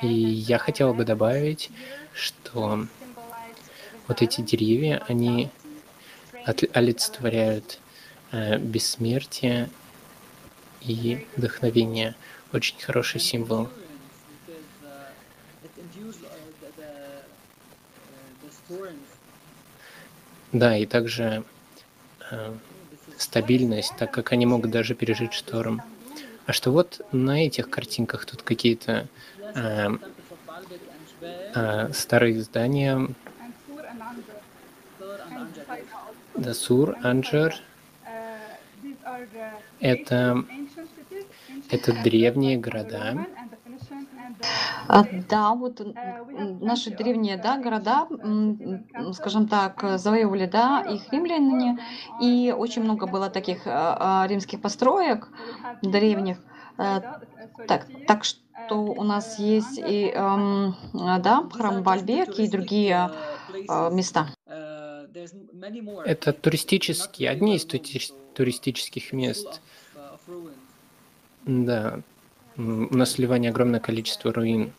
И 0.02 0.08
я 0.08 0.58
хотела 0.58 0.94
бы 0.94 1.04
добавить, 1.04 1.70
что 2.14 2.88
вот 4.08 4.22
эти 4.22 4.42
деревья, 4.42 5.04
они 5.08 5.50
олицетворяют 6.74 7.80
э, 8.32 8.58
бессмертие 8.58 9.70
и 10.82 11.28
вдохновение. 11.36 12.16
Очень 12.52 12.80
хороший 12.82 13.20
символ. 13.20 13.70
Да, 20.52 20.76
и 20.76 20.86
также 20.86 21.44
э, 22.30 22.54
стабильность, 23.22 23.94
так 23.98 24.12
как 24.12 24.32
они 24.32 24.46
могут 24.46 24.72
даже 24.72 24.96
пережить 24.96 25.34
шторм. 25.34 25.82
А 26.46 26.54
что 26.54 26.72
вот 26.72 27.02
на 27.12 27.46
этих 27.46 27.70
картинках 27.70 28.26
тут 28.26 28.42
какие-то 28.42 29.08
э, 29.56 29.90
э, 31.56 31.94
старые 31.94 32.42
здания. 32.42 33.08
Дасур, 36.36 36.96
Анджер, 37.04 37.56
это, 39.80 40.44
это 41.70 42.04
древние 42.04 42.58
города. 42.58 43.14
Roman 43.14 43.28
and 43.38 43.52
the 43.52 43.58
Phoenician 43.64 44.08
and 44.18 44.36
the 44.40 44.46
А, 44.48 44.81
Greek. 44.81 44.81
Да, 45.30 45.54
вот 45.56 45.80
Uh, 45.80 45.94
м, 46.34 46.60
наши 46.66 46.90
of 46.90 46.96
древние, 46.96 47.36
uh, 47.36 47.42
да, 47.42 47.58
города, 47.58 48.08
uh, 48.10 48.80
castles, 48.98 49.14
скажем 49.14 49.48
так, 49.48 49.84
and 49.84 49.98
завоевали, 49.98 50.46
да, 50.46 50.82
их 50.82 51.12
римляне, 51.12 51.80
и 52.18 52.54
очень 52.58 52.84
много 52.84 53.08
было 53.08 53.30
таких 53.30 53.66
а, 53.66 54.24
а, 54.24 54.28
римских 54.28 54.62
построек 54.62 55.30
древних. 55.82 56.38
А, 56.78 57.00
uh, 57.00 57.04
Так, 57.68 57.88
так 58.06 58.20
uh, 58.22 58.24
что 58.24 58.84
у 58.84 59.04
нас 59.04 59.40
uh, 59.40 59.44
есть 59.44 59.78
и, 59.78 60.12
эм, 60.14 60.76
а, 60.94 61.20
да, 61.20 61.44
храм 61.52 61.84
Бальбек 61.84 62.38
и 62.40 62.48
другие 62.48 63.12
а, 63.68 63.90
места. 63.90 64.28
Это 66.04 66.34
туристические, 66.34 67.30
одни 67.30 67.56
из 67.56 67.66
тути- 67.66 68.14
туристических 68.34 69.14
мест. 69.14 69.62
Да, 71.46 72.00
М, 72.58 72.88
у 72.92 72.96
нас 72.98 73.14
в 73.16 73.20
Ливане 73.20 73.50
огромное 73.50 73.80
количество 73.80 74.34
руин. 74.34 74.72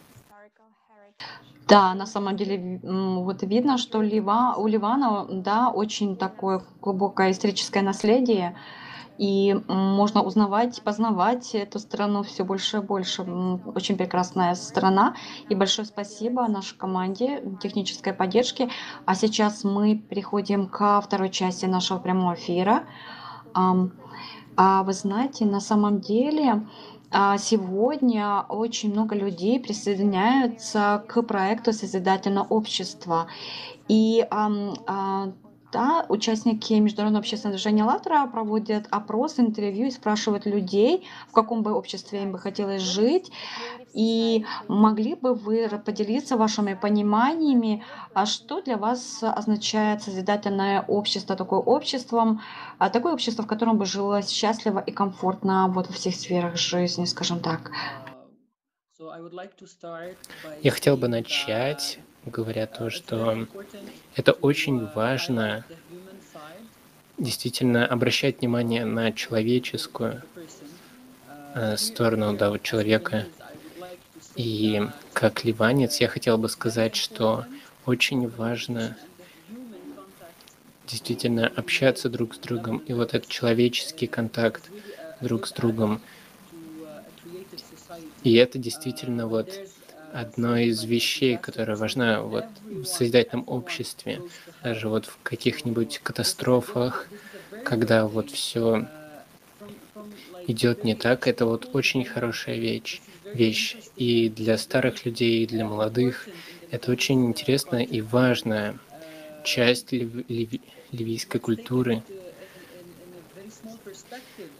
Да, 1.68 1.94
на 1.94 2.06
самом 2.06 2.36
деле, 2.36 2.80
вот 2.82 3.42
видно, 3.42 3.78
что 3.78 4.02
Лива, 4.02 4.54
у 4.56 4.66
Ливана, 4.66 5.26
да, 5.30 5.70
очень 5.70 6.16
такое 6.16 6.62
глубокое 6.80 7.30
историческое 7.30 7.82
наследие, 7.82 8.56
и 9.18 9.54
можно 9.68 10.22
узнавать, 10.22 10.82
познавать 10.82 11.54
эту 11.54 11.78
страну 11.78 12.22
все 12.22 12.44
больше 12.44 12.78
и 12.78 12.80
больше. 12.80 13.22
Очень 13.22 13.96
прекрасная 13.96 14.54
страна, 14.54 15.14
и 15.48 15.54
большое 15.54 15.86
спасибо 15.86 16.48
нашей 16.48 16.76
команде 16.76 17.42
технической 17.62 18.12
поддержки. 18.12 18.68
А 19.04 19.14
сейчас 19.14 19.64
мы 19.64 19.96
переходим 19.96 20.66
ко 20.66 21.00
второй 21.00 21.30
части 21.30 21.66
нашего 21.66 21.98
прямого 21.98 22.34
эфира. 22.34 22.84
А 23.54 24.82
вы 24.82 24.92
знаете, 24.92 25.44
на 25.46 25.60
самом 25.60 26.00
деле 26.00 26.66
сегодня 27.38 28.44
очень 28.48 28.92
много 28.92 29.14
людей 29.14 29.60
присоединяются 29.60 31.04
к 31.08 31.22
проекту 31.22 31.72
Созидательное 31.72 32.42
общество. 32.42 33.28
И 33.88 34.26
а, 34.30 35.32
да, 35.72 36.04
участники 36.08 36.74
Международного 36.74 37.20
общественного 37.20 37.56
движения 37.56 37.82
«АЛЛАТРА» 37.82 38.26
проводят 38.26 38.86
опрос, 38.90 39.38
интервью 39.38 39.86
и 39.86 39.90
спрашивают 39.90 40.46
людей, 40.46 41.06
в 41.28 41.32
каком 41.32 41.62
бы 41.62 41.72
обществе 41.72 42.22
им 42.22 42.32
бы 42.32 42.38
хотелось 42.38 42.82
жить. 42.82 43.32
И 43.94 44.44
могли 44.68 45.14
бы 45.14 45.34
вы 45.34 45.68
поделиться 45.84 46.36
вашими 46.36 46.74
пониманиями, 46.74 47.84
а 48.14 48.26
что 48.26 48.62
для 48.62 48.76
вас 48.78 49.22
означает 49.22 50.02
созидательное 50.02 50.82
общество, 50.82 51.36
такое 51.36 51.60
обществом, 51.60 52.40
а 52.78 52.88
такое 52.90 53.12
общество, 53.12 53.44
в 53.44 53.46
котором 53.46 53.78
бы 53.78 53.84
жилось 53.86 54.30
счастливо 54.30 54.78
и 54.78 54.92
комфортно 54.92 55.68
вот 55.68 55.88
во 55.88 55.92
всех 55.94 56.14
сферах 56.14 56.56
жизни, 56.56 57.04
скажем 57.04 57.40
так? 57.40 57.70
Я 60.62 60.70
хотел 60.70 60.96
бы 60.96 61.08
начать, 61.08 61.98
говоря 62.24 62.66
то, 62.66 62.90
что 62.90 63.46
это 64.14 64.32
очень 64.32 64.86
важно 64.86 65.64
действительно 67.18 67.86
обращать 67.86 68.40
внимание 68.40 68.84
на 68.84 69.12
человеческую 69.12 70.22
э, 71.54 71.76
сторону 71.76 72.36
да, 72.36 72.50
вот 72.50 72.62
человека. 72.62 73.26
И 74.36 74.82
как 75.12 75.44
ливанец 75.44 76.00
я 76.00 76.08
хотел 76.08 76.38
бы 76.38 76.48
сказать, 76.48 76.96
что 76.96 77.44
очень 77.86 78.28
важно 78.28 78.96
действительно 80.86 81.46
общаться 81.48 82.08
друг 82.08 82.34
с 82.34 82.38
другом. 82.38 82.78
И 82.78 82.92
вот 82.92 83.14
этот 83.14 83.28
человеческий 83.28 84.06
контакт 84.06 84.70
друг 85.20 85.46
с 85.46 85.52
другом. 85.52 86.00
И 88.24 88.34
это 88.34 88.58
действительно 88.58 89.26
вот 89.26 89.50
одно 90.12 90.56
из 90.56 90.84
вещей, 90.84 91.36
которая 91.36 91.76
важна 91.76 92.22
вот 92.22 92.44
в 92.64 92.84
созидательном 92.84 93.44
обществе, 93.48 94.20
даже 94.62 94.88
вот 94.88 95.06
в 95.06 95.18
каких-нибудь 95.22 96.00
катастрофах, 96.02 97.08
когда 97.64 98.06
вот 98.06 98.30
все 98.30 98.86
идет 100.46 100.84
не 100.84 100.94
так, 100.94 101.26
это 101.26 101.46
вот 101.46 101.70
очень 101.72 102.04
хорошая 102.04 102.56
вещь, 102.56 103.00
вещь. 103.24 103.76
И 103.96 104.28
для 104.28 104.58
старых 104.58 105.04
людей, 105.04 105.42
и 105.42 105.46
для 105.46 105.64
молодых 105.64 106.28
это 106.70 106.90
очень 106.92 107.26
интересная 107.26 107.82
и 107.82 108.00
важная 108.00 108.78
часть 109.44 109.92
лив, 109.92 110.10
лив, 110.28 110.50
ливийской 110.90 111.38
культуры. 111.38 112.02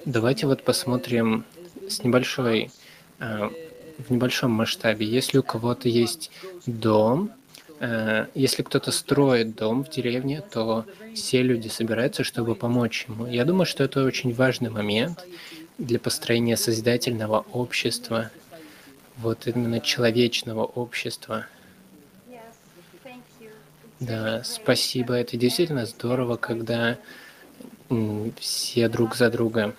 Давайте 0.04 0.46
вот 0.46 0.62
посмотрим 0.62 1.44
с 1.88 2.02
небольшой 2.02 2.70
в 3.98 4.10
небольшом 4.10 4.50
масштабе. 4.50 5.06
Если 5.06 5.38
у 5.38 5.42
кого-то 5.42 5.88
есть 5.88 6.30
дом, 6.66 7.30
э, 7.80 8.26
если 8.34 8.62
кто-то 8.62 8.90
строит 8.90 9.54
дом 9.54 9.84
в 9.84 9.90
деревне, 9.90 10.42
то 10.50 10.84
все 11.14 11.42
люди 11.42 11.68
собираются, 11.68 12.24
чтобы 12.24 12.54
помочь 12.54 13.06
ему. 13.08 13.26
Я 13.26 13.44
думаю, 13.44 13.66
что 13.66 13.84
это 13.84 14.04
очень 14.04 14.32
важный 14.34 14.70
момент 14.70 15.26
для 15.78 15.98
построения 15.98 16.56
созидательного 16.56 17.44
общества, 17.52 18.30
вот 19.18 19.46
именно 19.46 19.80
человечного 19.80 20.64
общества. 20.64 21.46
Да, 24.00 24.42
спасибо. 24.44 25.14
Это 25.14 25.36
действительно 25.36 25.86
здорово, 25.86 26.36
когда 26.36 26.98
все 28.40 28.88
друг 28.88 29.14
за 29.14 29.30
друга. 29.30 29.74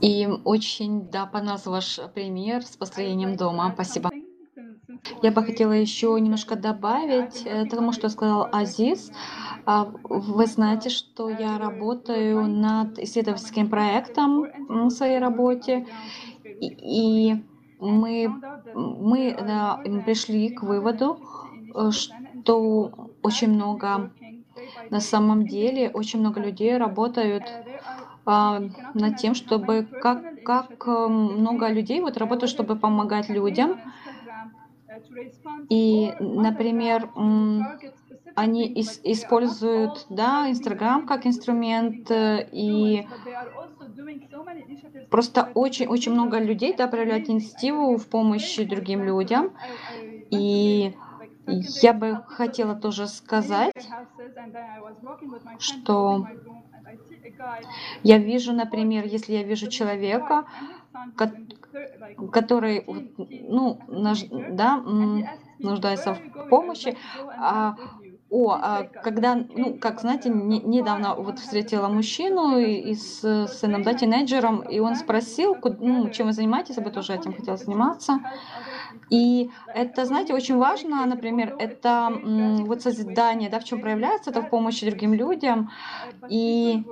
И 0.00 0.28
очень, 0.44 1.10
да, 1.10 1.26
понравился 1.26 1.70
ваш 1.70 2.00
пример 2.14 2.62
с 2.64 2.76
построением 2.76 3.36
дома. 3.36 3.70
Спасибо. 3.74 4.10
Я 5.22 5.32
бы 5.32 5.42
хотела 5.42 5.72
еще 5.72 6.18
немножко 6.20 6.56
добавить 6.56 7.42
э, 7.44 7.66
тому, 7.66 7.92
что 7.92 8.08
сказал 8.08 8.48
Азиз. 8.52 9.10
А, 9.64 9.84
вы 10.04 10.46
знаете, 10.46 10.90
что 10.90 11.28
я 11.28 11.58
работаю 11.58 12.46
над 12.46 12.98
исследовательским 12.98 13.68
проектом 13.68 14.46
в 14.68 14.90
своей 14.90 15.18
работе, 15.18 15.86
и 16.60 17.44
мы, 17.80 18.28
мы 18.74 19.36
да, 19.40 19.82
пришли 20.04 20.50
к 20.50 20.62
выводу, 20.62 21.20
э, 21.74 21.90
что 21.90 23.10
очень 23.22 23.52
много, 23.52 24.12
на 24.90 25.00
самом 25.00 25.46
деле, 25.46 25.90
очень 25.90 26.20
много 26.20 26.40
людей 26.40 26.76
работают 26.76 27.52
над 28.94 29.16
тем, 29.16 29.34
чтобы 29.34 29.88
как, 29.98 30.24
как 30.42 30.84
э, 30.86 31.08
много 31.08 31.68
людей 31.70 32.00
вот 32.00 32.16
работают, 32.16 32.50
чтобы 32.50 32.76
помогать 32.78 33.28
людям. 33.28 33.80
И, 35.68 36.14
например, 36.18 37.10
они 38.34 38.66
ис 38.66 39.00
используют 39.02 40.06
да, 40.08 40.48
Инстаграм 40.50 41.06
как 41.06 41.26
инструмент, 41.26 42.10
э, 42.10 42.48
и 42.52 43.08
просто 45.08 45.50
очень-очень 45.54 46.12
много 46.12 46.38
людей 46.38 46.74
да, 46.76 46.86
проявляют 46.86 47.28
инициативу 47.28 47.96
в 47.96 48.08
помощи 48.08 48.64
другим 48.64 49.02
людям. 49.02 49.52
И 50.30 50.94
я 51.46 51.92
бы 51.94 52.22
хотела 52.26 52.74
тоже 52.74 53.08
сказать, 53.08 53.72
что 55.58 56.28
я 58.02 58.18
вижу, 58.18 58.52
например, 58.52 59.04
если 59.06 59.32
я 59.32 59.42
вижу 59.42 59.68
человека, 59.68 60.44
который, 62.32 62.84
ну, 63.48 63.80
да, 63.88 64.82
нуждается 65.58 66.14
в 66.14 66.48
помощи, 66.48 66.96
а, 67.36 67.76
о, 68.30 68.52
а 68.52 68.84
когда, 68.84 69.34
ну, 69.34 69.78
как 69.78 70.00
знаете, 70.00 70.28
не, 70.28 70.60
недавно 70.60 71.14
вот 71.14 71.38
встретила 71.38 71.88
мужчину 71.88 72.58
и, 72.58 72.74
и 72.74 72.94
с 72.94 73.46
сыном, 73.46 73.82
да, 73.82 73.94
тинейджером, 73.94 74.60
и 74.60 74.80
он 74.80 74.96
спросил, 74.96 75.56
ну, 75.80 76.10
чем 76.10 76.26
вы 76.26 76.32
занимаетесь, 76.32 76.76
я 76.76 76.82
бы 76.82 76.90
тоже 76.90 77.14
этим 77.14 77.32
хотела 77.32 77.56
заниматься. 77.56 78.20
И 79.08 79.50
это, 79.74 80.04
знаете, 80.04 80.34
очень 80.34 80.58
важно, 80.58 81.06
например, 81.06 81.56
это 81.58 82.12
вот 82.66 82.82
созидание, 82.82 83.48
да, 83.48 83.60
в 83.60 83.64
чем 83.64 83.80
проявляется, 83.80 84.30
это 84.30 84.42
в 84.42 84.50
помощи 84.50 84.88
другим 84.88 85.14
людям. 85.14 85.70
И 86.28 86.84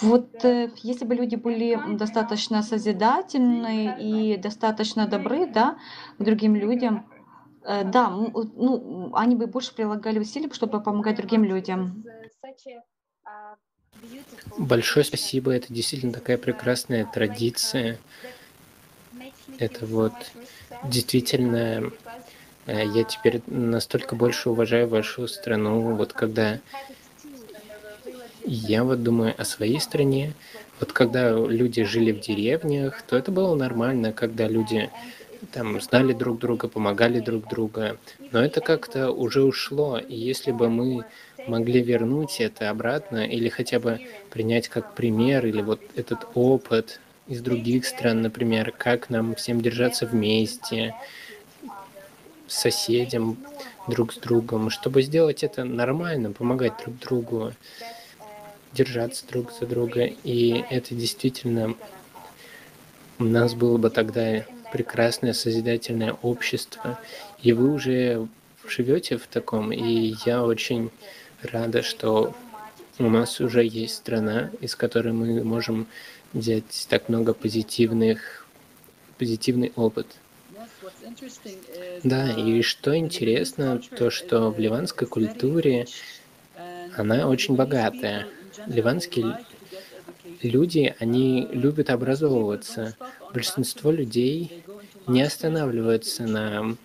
вот 0.00 0.44
э, 0.44 0.70
если 0.82 1.04
бы 1.04 1.14
люди 1.14 1.36
были 1.36 1.96
достаточно 1.96 2.62
созидательны 2.62 3.96
и 3.98 4.36
достаточно 4.36 5.06
добры, 5.06 5.46
да, 5.46 5.78
к 6.18 6.22
другим 6.22 6.54
людям, 6.54 7.08
э, 7.64 7.84
да, 7.84 8.08
ну, 8.10 9.10
они 9.14 9.34
бы 9.34 9.46
больше 9.46 9.74
прилагали 9.74 10.18
усилий, 10.18 10.50
чтобы 10.52 10.80
помогать 10.80 11.16
другим 11.16 11.44
людям. 11.44 12.04
Большое 14.56 15.04
спасибо, 15.04 15.52
это 15.52 15.72
действительно 15.72 16.12
такая 16.12 16.38
прекрасная 16.38 17.04
традиция. 17.04 17.98
Это 19.58 19.86
вот 19.86 20.12
действительно, 20.84 21.90
э, 22.66 22.86
я 22.86 23.04
теперь 23.04 23.42
настолько 23.46 24.14
больше 24.14 24.50
уважаю 24.50 24.88
вашу 24.88 25.26
страну, 25.26 25.96
вот 25.96 26.12
когда 26.12 26.60
я 28.48 28.84
вот 28.84 29.02
думаю 29.02 29.34
о 29.36 29.44
своей 29.44 29.80
стране. 29.80 30.32
Вот 30.80 30.92
когда 30.92 31.30
люди 31.32 31.84
жили 31.84 32.12
в 32.12 32.20
деревнях, 32.20 33.02
то 33.02 33.16
это 33.16 33.30
было 33.30 33.54
нормально, 33.54 34.12
когда 34.12 34.48
люди 34.48 34.90
там 35.52 35.80
знали 35.80 36.12
друг 36.12 36.38
друга, 36.38 36.68
помогали 36.68 37.20
друг 37.20 37.48
другу. 37.48 37.82
Но 38.32 38.44
это 38.44 38.60
как-то 38.60 39.10
уже 39.10 39.42
ушло. 39.42 39.98
И 39.98 40.16
если 40.16 40.52
бы 40.52 40.68
мы 40.70 41.04
могли 41.46 41.82
вернуть 41.82 42.40
это 42.40 42.70
обратно 42.70 43.26
или 43.26 43.48
хотя 43.48 43.80
бы 43.80 44.00
принять 44.30 44.68
как 44.68 44.94
пример, 44.94 45.46
или 45.46 45.62
вот 45.62 45.80
этот 45.94 46.26
опыт 46.34 47.00
из 47.26 47.42
других 47.42 47.86
стран, 47.86 48.22
например, 48.22 48.72
как 48.76 49.10
нам 49.10 49.34
всем 49.34 49.60
держаться 49.60 50.06
вместе, 50.06 50.94
с 52.46 52.60
соседям, 52.60 53.36
друг 53.88 54.12
с 54.12 54.16
другом, 54.16 54.70
чтобы 54.70 55.02
сделать 55.02 55.42
это 55.42 55.64
нормально, 55.64 56.32
помогать 56.32 56.72
друг 56.82 56.98
другу, 56.98 57.52
держаться 58.72 59.26
друг 59.26 59.52
за 59.52 59.66
друга. 59.66 60.04
И 60.24 60.64
это 60.70 60.94
действительно 60.94 61.74
у 63.18 63.24
нас 63.24 63.54
было 63.54 63.78
бы 63.78 63.90
тогда 63.90 64.44
прекрасное 64.72 65.32
созидательное 65.32 66.12
общество. 66.22 66.98
И 67.42 67.52
вы 67.52 67.72
уже 67.72 68.28
живете 68.66 69.16
в 69.16 69.26
таком, 69.26 69.72
и 69.72 70.14
я 70.26 70.44
очень 70.44 70.90
рада, 71.42 71.82
что 71.82 72.34
у 72.98 73.08
нас 73.08 73.40
уже 73.40 73.64
есть 73.64 73.96
страна, 73.96 74.50
из 74.60 74.74
которой 74.74 75.12
мы 75.12 75.42
можем 75.42 75.86
взять 76.32 76.86
так 76.88 77.08
много 77.08 77.32
позитивных, 77.32 78.46
позитивный 79.18 79.72
опыт. 79.76 80.06
Да, 82.04 82.30
и 82.32 82.62
что 82.62 82.96
интересно, 82.96 83.80
то, 83.96 84.10
что 84.10 84.50
в 84.50 84.58
ливанской 84.58 85.06
культуре 85.06 85.86
она 86.96 87.28
очень 87.28 87.54
богатая 87.54 88.26
ливанские 88.66 89.38
люди, 90.42 90.94
они 90.98 91.48
любят 91.52 91.90
образовываться. 91.90 92.96
Большинство 93.32 93.90
людей 93.90 94.64
не 95.06 95.22
останавливаются 95.22 96.24
на 96.24 96.76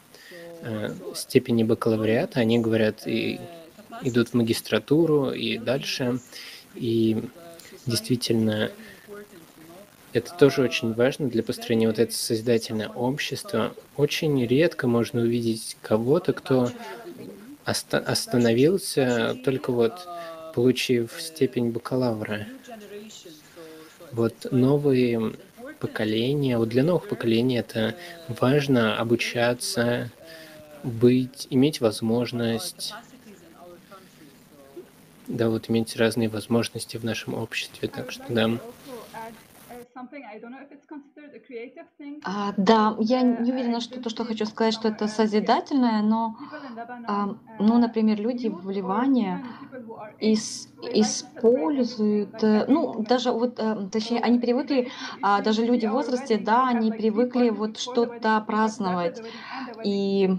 э, 0.61 0.93
степени 1.15 1.63
бакалавриата. 1.63 2.39
Они 2.39 2.59
говорят, 2.59 3.05
и 3.07 3.39
идут 4.01 4.29
в 4.29 4.33
магистратуру 4.33 5.31
и 5.31 5.57
дальше. 5.57 6.19
И 6.75 7.23
действительно, 7.85 8.71
это 10.13 10.33
тоже 10.35 10.61
очень 10.61 10.93
важно 10.93 11.27
для 11.27 11.43
построения 11.43 11.87
вот 11.87 11.99
этого 11.99 12.15
созидательного 12.15 12.93
общества. 12.93 13.73
Очень 13.97 14.45
редко 14.45 14.87
можно 14.87 15.21
увидеть 15.21 15.77
кого-то, 15.81 16.33
кто 16.33 16.71
оста 17.65 17.97
остановился 17.97 19.37
только 19.43 19.71
вот 19.71 20.07
получив 20.53 21.19
степень 21.19 21.71
бакалавра. 21.71 22.47
Вот 24.11 24.33
новые 24.51 25.33
поколения, 25.79 26.57
вот 26.57 26.69
для 26.69 26.83
новых 26.83 27.07
поколений 27.07 27.57
это 27.57 27.95
важно 28.27 28.97
обучаться, 28.97 30.11
быть, 30.83 31.47
иметь 31.49 31.81
возможность, 31.81 32.93
да, 35.27 35.49
вот 35.49 35.69
иметь 35.69 35.95
разные 35.95 36.29
возможности 36.29 36.97
в 36.97 37.03
нашем 37.03 37.33
обществе, 37.33 37.87
так 37.87 38.11
что 38.11 38.23
да. 38.29 38.51
А, 42.25 42.53
да, 42.57 42.95
я 42.99 43.21
не 43.21 43.51
уверена, 43.51 43.81
что 43.81 43.99
то, 43.99 44.09
что 44.09 44.23
хочу 44.25 44.45
сказать, 44.45 44.73
что 44.73 44.87
это 44.87 45.07
созидательное, 45.07 46.01
но, 46.01 46.37
а, 47.07 47.35
ну, 47.57 47.77
например, 47.79 48.19
люди 48.21 48.47
в 48.47 48.69
Ливане 48.69 49.43
ис- 50.21 50.67
используют, 50.81 52.41
ну, 52.43 52.95
даже 52.99 53.31
вот, 53.31 53.59
э, 53.59 53.89
точнее, 53.91 54.21
они 54.21 54.39
привыкли, 54.39 54.89
а, 55.21 55.41
даже 55.41 55.65
люди 55.65 55.85
в 55.87 55.91
возрасте, 55.91 56.37
да, 56.37 56.67
они 56.69 56.91
привыкли 56.91 57.49
вот 57.49 57.77
что-то 57.79 58.41
праздновать. 58.47 59.23
И 59.83 60.29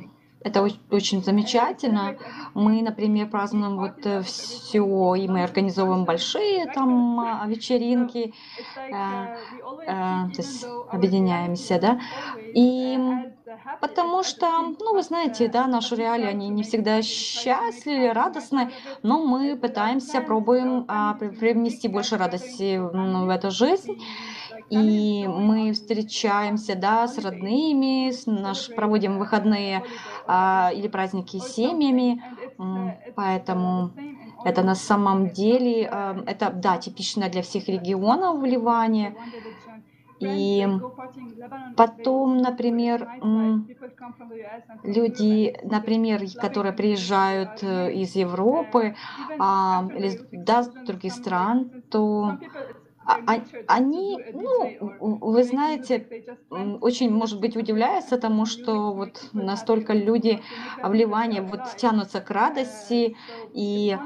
это 0.44 0.62
очень 0.90 1.22
замечательно. 1.22 2.16
Мы, 2.52 2.83
например, 2.83 3.28
празднуем 3.28 3.78
вот 3.78 4.04
э, 4.04 4.22
все, 4.22 5.14
и 5.14 5.26
мы 5.26 5.42
организовываем 5.42 6.04
большие 6.04 6.66
там 6.66 7.18
а, 7.18 7.46
вечеринки, 7.46 8.35
э, 8.76 8.90
э, 8.90 9.87
то 9.87 10.37
есть 10.37 10.66
объединяемся, 10.90 11.80
да. 11.80 12.00
И 12.54 12.98
потому 13.80 14.22
что, 14.22 14.46
ну, 14.80 14.94
вы 14.94 15.02
знаете, 15.02 15.48
да, 15.48 15.66
наши 15.66 15.96
реалии, 15.96 16.26
они 16.26 16.48
не 16.48 16.62
всегда 16.62 17.02
счастливы, 17.02 18.12
радостны, 18.12 18.70
но 19.02 19.24
мы 19.24 19.57
пытаемся, 19.57 20.20
пробуем 20.20 20.85
а, 20.88 21.14
привнести 21.14 21.88
больше 21.88 22.16
радости 22.16 22.78
в 22.78 23.28
эту 23.28 23.50
жизнь. 23.50 23.98
И 24.70 25.26
мы 25.28 25.72
встречаемся, 25.72 26.74
да, 26.74 27.07
с 27.07 27.18
родными, 27.18 28.11
с 28.11 28.26
наш, 28.26 28.74
проводим 28.74 29.18
выходные 29.18 29.85
а, 30.26 30.70
или 30.74 30.88
праздники 30.88 31.38
с 31.38 31.54
семьями, 31.54 32.22
поэтому 33.14 33.90
это 34.44 34.62
на 34.62 34.74
самом 34.74 35.30
деле, 35.30 35.88
а, 35.90 36.22
это, 36.26 36.50
да, 36.50 36.78
типично 36.78 37.28
для 37.28 37.42
всех 37.42 37.68
регионов 37.68 38.38
в 38.38 38.44
Ливане. 38.44 39.16
И 40.20 40.66
потом, 41.77 42.38
например, 42.38 43.09
люди, 44.83 45.55
например, 45.62 46.22
которые 46.38 46.72
приезжают 46.72 47.62
э, 47.62 47.92
из 47.92 48.14
Европы 48.16 48.94
а, 49.38 49.88
или 49.94 50.09
с 50.11 50.68
других 50.87 51.12
стран, 51.12 51.70
то 51.90 52.38
они, 53.67 54.19
ну, 54.33 55.19
вы 55.21 55.45
знаете, 55.45 56.07
очень, 56.51 57.11
может 57.11 57.40
быть, 57.40 57.57
удивляются 57.57 58.19
тому, 58.19 58.47
что 58.47 58.93
вот 58.93 59.29
настолько 59.33 59.93
люди 59.93 60.43
в 60.83 60.93
Ливане 60.93 61.43
вот 61.43 61.61
тянутся 61.77 62.21
к 62.21 62.31
радости. 62.31 63.17
И 63.53 63.97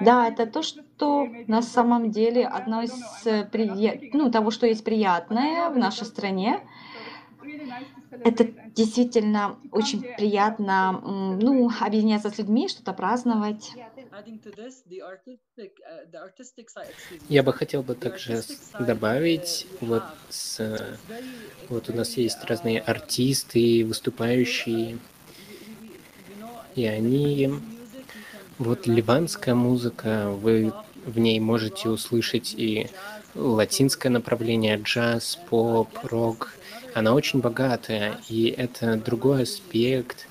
да, 0.00 0.28
это 0.28 0.46
то, 0.46 0.62
что 0.62 1.26
на 1.46 1.62
самом 1.62 2.10
деле 2.10 2.46
одно 2.46 2.82
из 2.82 2.92
ну, 4.12 4.30
того, 4.30 4.50
что 4.50 4.66
есть 4.66 4.84
приятное 4.84 5.70
в 5.70 5.78
нашей 5.78 6.06
стране. 6.06 6.60
Это 8.10 8.44
действительно 8.74 9.58
очень 9.70 10.02
приятно, 10.02 11.00
ну, 11.40 11.70
объединяться 11.80 12.30
с 12.30 12.38
людьми, 12.38 12.68
что-то 12.68 12.92
праздновать. 12.92 13.72
Я 17.28 17.42
бы 17.42 17.52
хотел 17.52 17.82
бы 17.82 17.94
также 17.94 18.42
добавить, 18.78 19.66
вот, 19.80 20.02
с, 20.28 20.98
вот 21.68 21.88
у 21.88 21.92
нас 21.94 22.16
есть 22.16 22.42
разные 22.44 22.80
артисты, 22.80 23.84
выступающие, 23.84 24.98
и 26.74 26.84
они, 26.86 27.50
вот 28.58 28.86
ливанская 28.86 29.54
музыка, 29.54 30.30
вы 30.30 30.72
в 31.06 31.18
ней 31.18 31.40
можете 31.40 31.88
услышать 31.88 32.54
и 32.54 32.88
латинское 33.34 34.10
направление, 34.10 34.76
джаз, 34.76 35.38
поп, 35.48 35.88
рок. 36.02 36.54
Она 36.94 37.14
очень 37.14 37.40
богатая, 37.40 38.20
и 38.28 38.48
это 38.48 38.96
другой 38.96 39.44
аспект 39.44 40.26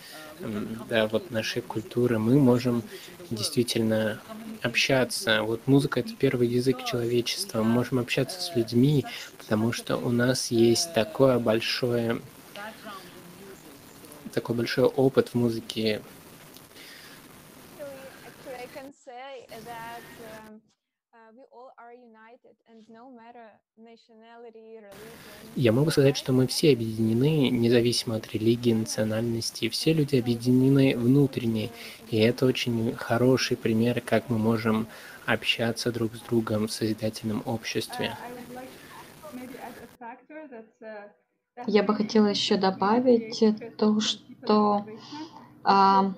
да, 0.90 1.08
вот 1.08 1.32
нашей 1.32 1.62
культуры. 1.62 2.20
Мы 2.20 2.40
можем 2.40 2.84
действительно 3.30 4.20
общаться. 4.62 5.44
Вот 5.44 5.68
музыка— 5.68 6.00
это 6.02 6.14
первый 6.18 6.48
язык 6.48 6.84
человечества. 6.84 7.64
Мы 7.64 7.70
можем 7.70 8.00
общаться 8.00 8.42
с 8.42 8.56
людьми, 8.56 9.06
потому 9.38 9.72
что 9.72 9.98
у 9.98 10.10
нас 10.10 10.52
есть 10.52 10.94
такое 10.94 11.40
большое, 11.40 12.22
такой 14.34 14.56
большой 14.56 14.86
опыт 14.86 15.30
в 15.30 15.36
музыке. 15.36 16.02
Я 25.56 25.72
могу 25.72 25.92
сказать, 25.92 26.18
что 26.18 26.34
мы 26.34 26.48
все 26.48 26.74
объединены, 26.74 27.50
независимо 27.50 28.16
от 28.16 28.32
религии, 28.34 28.74
национальности. 28.74 29.70
Все 29.70 29.94
люди 29.94 30.16
объединены 30.16 30.98
внутренне. 30.98 31.70
И 32.10 32.18
это 32.18 32.46
очень 32.46 32.96
хороший 32.96 33.58
пример, 33.58 34.02
как 34.02 34.30
мы 34.30 34.38
можем 34.38 34.88
общаться 35.26 35.92
друг 35.92 36.16
с 36.16 36.22
другом 36.22 36.68
в 36.68 36.72
созидательном 36.72 37.44
обществе. 37.46 38.18
Я 41.68 41.84
бы 41.84 41.94
хотела 41.94 42.28
еще 42.28 42.58
добавить 42.58 43.44
то, 43.78 44.00
что 44.00 44.86
а, 45.64 46.14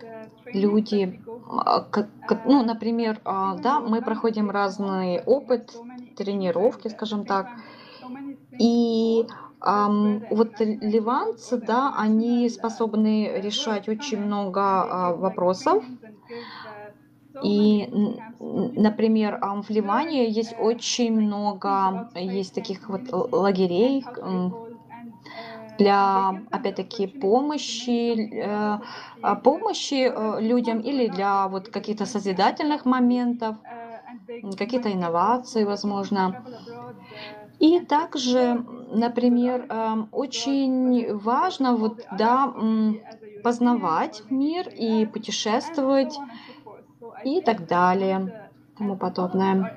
люди, 0.53 1.19
а, 1.49 1.81
как, 1.81 2.09
ну, 2.45 2.63
например, 2.63 3.19
а, 3.25 3.55
да, 3.57 3.79
мы 3.79 4.01
проходим 4.01 4.49
разный 4.49 5.21
опыт, 5.23 5.75
тренировки, 6.15 6.87
скажем 6.89 7.25
так, 7.25 7.47
и 8.59 9.25
Um, 9.63 10.25
вот 10.31 10.59
ливанцы, 10.59 11.57
да, 11.57 11.93
они 11.95 12.49
способны 12.49 13.31
решать 13.35 13.87
очень 13.87 14.17
много 14.17 14.59
uh, 14.59 15.17
вопросов. 15.17 15.83
И, 17.43 17.87
например, 18.39 19.39
в 19.39 19.69
Ливане 19.69 20.29
есть 20.29 20.55
очень 20.59 21.13
много, 21.13 22.09
есть 22.15 22.55
таких 22.55 22.89
вот 22.89 23.01
лагерей, 23.31 24.03
для, 25.77 26.41
опять-таки, 26.51 27.07
помощи, 27.07 28.13
э, 28.13 28.79
а, 29.21 29.35
помощи 29.35 30.11
э, 30.13 30.41
людям 30.41 30.79
или 30.79 31.07
для 31.07 31.47
вот 31.47 31.69
каких-то 31.69 32.05
созидательных 32.05 32.85
моментов, 32.85 33.55
какие-то 34.57 34.91
инновации, 34.93 35.63
возможно. 35.63 36.37
И 37.59 37.79
также, 37.79 38.55
например, 38.91 39.65
эм, 39.69 40.09
очень 40.11 41.13
важно 41.15 41.75
вот, 41.75 42.05
да, 42.09 42.53
познавать 43.41 44.23
мир 44.29 44.67
и 44.69 45.05
путешествовать 45.05 46.23
и 47.23 47.41
так 47.41 47.67
далее, 47.67 48.33
тому 48.75 48.97
подобное. 48.97 49.69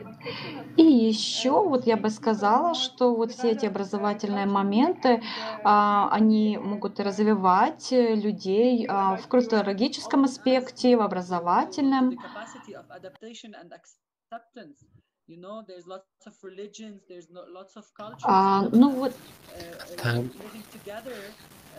И 0.76 0.82
еще 0.84 1.52
вот 1.68 1.86
я 1.86 1.96
бы 1.96 2.10
сказала, 2.10 2.74
что 2.74 3.14
вот 3.14 3.32
все 3.32 3.50
эти 3.52 3.66
образовательные 3.66 4.46
моменты, 4.46 5.22
а, 5.62 6.08
они 6.10 6.58
могут 6.58 7.00
развивать 7.00 7.88
людей 7.90 8.86
а, 8.88 9.16
в 9.16 9.28
культурологическом 9.28 10.24
аспекте, 10.24 10.96
в 10.96 11.02
образовательном. 11.02 12.18
А, 18.24 18.68
ну 18.72 18.90
вот. 18.90 19.12
Так, 20.02 20.24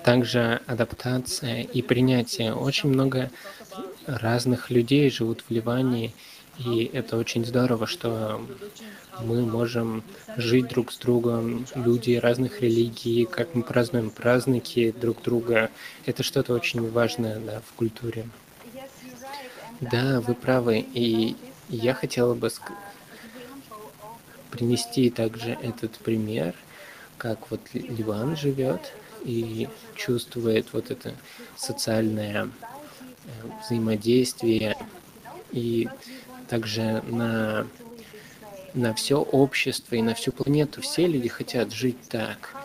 также 0.03 0.61
адаптация 0.67 1.61
и 1.61 1.81
принятие. 1.81 2.53
Очень 2.53 2.89
много 2.89 3.29
разных 4.05 4.71
людей 4.71 5.09
живут 5.09 5.41
в 5.41 5.51
Ливане, 5.51 6.13
и 6.57 6.89
это 6.93 7.17
очень 7.17 7.45
здорово, 7.45 7.85
что 7.85 8.41
мы 9.21 9.45
можем 9.45 10.03
жить 10.37 10.67
друг 10.67 10.91
с 10.91 10.97
другом, 10.97 11.65
люди 11.75 12.15
разных 12.15 12.61
религий, 12.61 13.25
как 13.25 13.55
мы 13.55 13.63
празднуем 13.63 14.09
праздники 14.09 14.91
друг 14.91 15.21
друга. 15.21 15.69
Это 16.05 16.23
что-то 16.23 16.53
очень 16.53 16.89
важное 16.91 17.39
да, 17.39 17.61
в 17.61 17.73
культуре. 17.73 18.27
Да, 19.81 20.21
вы 20.21 20.35
правы. 20.35 20.85
И 20.93 21.35
я 21.69 21.93
хотела 21.93 22.33
бы 22.33 22.49
принести 24.51 25.09
также 25.09 25.51
этот 25.51 25.97
пример, 25.97 26.53
как 27.17 27.51
вот 27.51 27.61
Ли- 27.73 27.87
Ливан 27.87 28.35
живет 28.35 28.93
и 29.23 29.67
чувствует 29.95 30.67
вот 30.73 30.91
это 30.91 31.13
социальное 31.57 32.45
э, 32.45 33.29
взаимодействие 33.63 34.77
и 35.51 35.89
также 36.47 37.01
на 37.07 37.67
на 38.75 38.93
все 38.93 39.21
общество 39.21 39.95
и 39.95 40.01
на 40.01 40.13
всю 40.13 40.31
планету 40.31 40.81
все 40.81 41.07
люди 41.07 41.29
хотят 41.29 41.71
жить 41.71 41.97
так. 42.09 42.55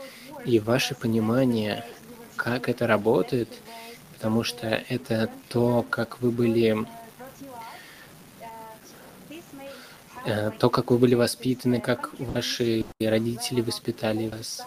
И 0.44 0.58
ваше 0.58 0.94
понимание, 0.94 1.84
как 2.36 2.68
это 2.68 2.86
работает, 2.86 3.48
потому 4.14 4.42
что 4.42 4.66
это 4.66 5.30
то, 5.48 5.84
как 5.88 6.20
вы 6.20 6.30
были, 6.30 6.86
э, 8.40 10.09
то, 10.24 10.70
как 10.70 10.90
вы 10.90 10.98
были 10.98 11.14
воспитаны, 11.14 11.80
как 11.80 12.10
ваши 12.18 12.84
родители 13.00 13.60
воспитали 13.60 14.28
вас. 14.28 14.62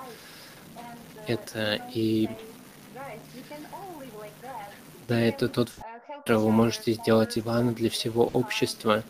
Это 1.28 1.82
и 1.94 2.30
да, 5.08 5.20
это 5.20 5.50
тот, 5.50 5.70
фактор, 6.08 6.38
вы 6.38 6.52
можете 6.52 6.94
сделать 6.94 7.38
Ивана 7.38 7.74
для 7.74 7.90
всего 7.90 8.30
общества. 8.34 9.04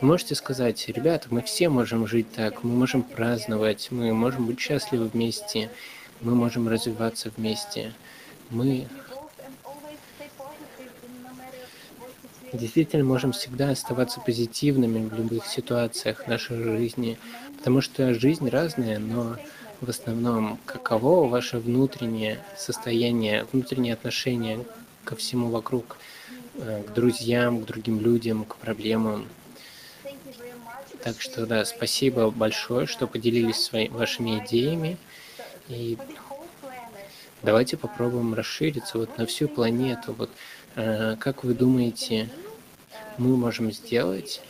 Вы 0.00 0.06
можете 0.08 0.34
сказать, 0.34 0.86
ребята, 0.88 1.28
мы 1.30 1.42
все 1.42 1.70
можем 1.70 2.06
жить 2.06 2.30
так, 2.32 2.62
мы 2.62 2.70
можем 2.76 3.02
праздновать, 3.02 3.88
мы 3.90 4.12
можем 4.12 4.46
быть 4.46 4.60
счастливы 4.60 5.08
вместе, 5.08 5.70
мы 6.20 6.34
можем 6.34 6.68
развиваться 6.68 7.32
вместе. 7.36 7.94
Мы 8.50 8.86
действительно 12.52 13.04
можем 13.04 13.32
всегда 13.32 13.70
оставаться 13.70 14.20
позитивными 14.20 15.08
в 15.08 15.14
любых 15.14 15.46
ситуациях 15.46 16.26
нашей 16.26 16.62
жизни, 16.62 17.18
потому 17.58 17.80
что 17.80 18.14
жизнь 18.14 18.48
разная, 18.48 18.98
но 18.98 19.36
в 19.80 19.88
основном 19.88 20.58
каково 20.64 21.28
ваше 21.28 21.58
внутреннее 21.58 22.40
состояние, 22.56 23.46
внутреннее 23.52 23.94
отношение 23.94 24.64
ко 25.04 25.14
всему 25.16 25.50
вокруг, 25.50 25.98
э, 26.56 26.82
к 26.82 26.92
друзьям, 26.92 27.62
к 27.62 27.66
другим 27.66 28.00
людям, 28.00 28.44
к 28.44 28.56
проблемам. 28.56 29.26
Так 31.04 31.20
что 31.20 31.46
да, 31.46 31.64
спасибо 31.64 32.30
большое, 32.30 32.86
что 32.86 33.06
поделились 33.06 33.62
своими, 33.62 33.92
вашими 33.92 34.44
идеями. 34.44 34.96
И 35.68 35.96
давайте 37.42 37.76
попробуем 37.76 38.34
расшириться 38.34 38.98
вот 38.98 39.16
на 39.16 39.26
всю 39.26 39.48
планету. 39.48 40.12
Вот 40.12 40.30
как 40.78 41.42
вы 41.42 41.54
думаете, 41.54 42.28
мы 43.16 43.36
можем 43.36 43.72
сделать 43.72 44.40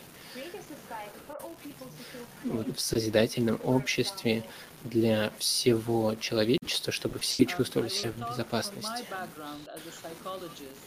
в 2.43 2.77
созидательном 2.77 3.59
обществе 3.63 4.43
для 4.83 5.31
всего 5.39 6.15
человечества, 6.19 6.93
чтобы 6.93 7.17
все 7.17 7.45
чувствовали 7.45 7.89
себя 7.89 8.11
в 8.11 8.29
безопасности? 8.29 9.05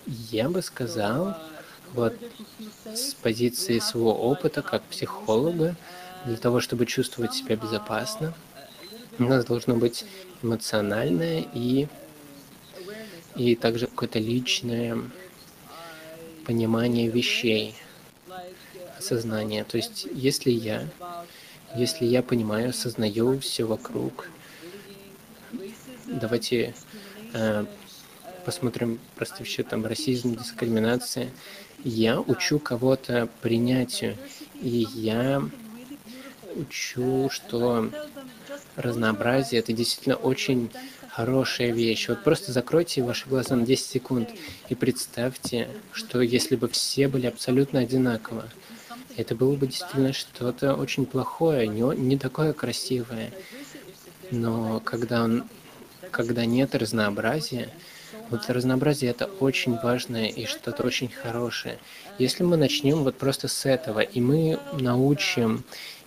Я 0.07 0.49
бы 0.49 0.63
сказал, 0.63 1.37
вот 1.93 2.15
с 2.95 3.15
позиции 3.15 3.81
своего 3.81 4.15
опыта 4.15 4.63
как 4.63 4.85
психолога, 4.85 5.75
для 6.25 6.37
того, 6.37 6.61
чтобы 6.61 6.87
чувствовать 6.87 7.35
себя 7.35 7.57
безопасно, 7.57 8.33
у 9.19 9.25
нас 9.25 9.45
должно 9.45 9.75
быть 9.75 10.05
эмоциональное 10.41 11.45
и, 11.53 11.89
и 13.35 13.57
также 13.57 13.89
какое-то 13.89 14.21
личное 14.21 14.99
понимание 16.45 17.09
вещей, 17.09 17.75
осознание. 18.99 19.65
То 19.65 19.77
есть, 19.77 20.07
если 20.13 20.51
я, 20.51 20.89
если 21.75 22.05
я 22.05 22.23
понимаю, 22.23 22.71
осознаю 22.71 23.39
все 23.41 23.65
вокруг, 23.65 24.29
давайте 26.07 26.75
э, 27.33 27.65
посмотрим 28.45 29.01
еще 29.41 29.63
там 29.63 29.87
расизм, 29.87 30.37
дискриминация. 30.37 31.31
Я 31.85 32.21
учу 32.21 32.59
кого-то 32.59 33.29
принятию, 33.41 34.17
и 34.61 34.87
я 34.95 35.43
учу, 36.55 37.29
что 37.31 37.91
разнообразие 38.77 39.61
это 39.61 39.73
действительно 39.73 40.17
очень 40.17 40.71
хорошая 41.13 41.73
вещь. 41.73 42.09
Вот 42.09 42.25
просто 42.25 42.53
закройте 42.53 43.03
ваши 43.03 43.29
глаза 43.29 43.55
на 43.55 43.67
10 43.67 43.85
секунд 43.85 44.31
и 44.71 44.75
представьте, 44.75 45.69
что 45.93 46.23
если 46.23 46.57
бы 46.57 46.69
все 46.69 47.07
были 47.07 47.27
абсолютно 47.27 47.81
одинаково, 47.81 48.49
это 49.17 49.35
было 49.35 49.55
бы 49.55 49.67
действительно 49.67 50.15
что-то 50.15 50.75
очень 50.75 51.05
плохое, 51.05 51.69
не, 51.69 51.83
не 51.97 52.17
такое 52.17 52.55
красивое. 52.55 53.31
Но 54.31 54.81
когда, 54.81 55.25
он, 55.25 55.45
когда 56.11 56.47
нет 56.47 56.75
разнообразия, 56.75 57.69
вот 58.33 58.49
разнообразие 58.49 59.11
это 59.11 59.27
очень 59.27 59.77
важное 59.79 60.27
и 60.27 60.47
что-то 60.47 60.83
очень 60.85 61.11
хорошее. 61.11 61.79
Если 62.19 62.43
мы 62.43 62.57
начнем 62.57 63.05
вот 63.05 63.17
просто 63.17 63.47
с 63.47 63.67
этого, 63.67 64.01
и 64.01 64.21
мы 64.23 64.59
научим 64.73 65.65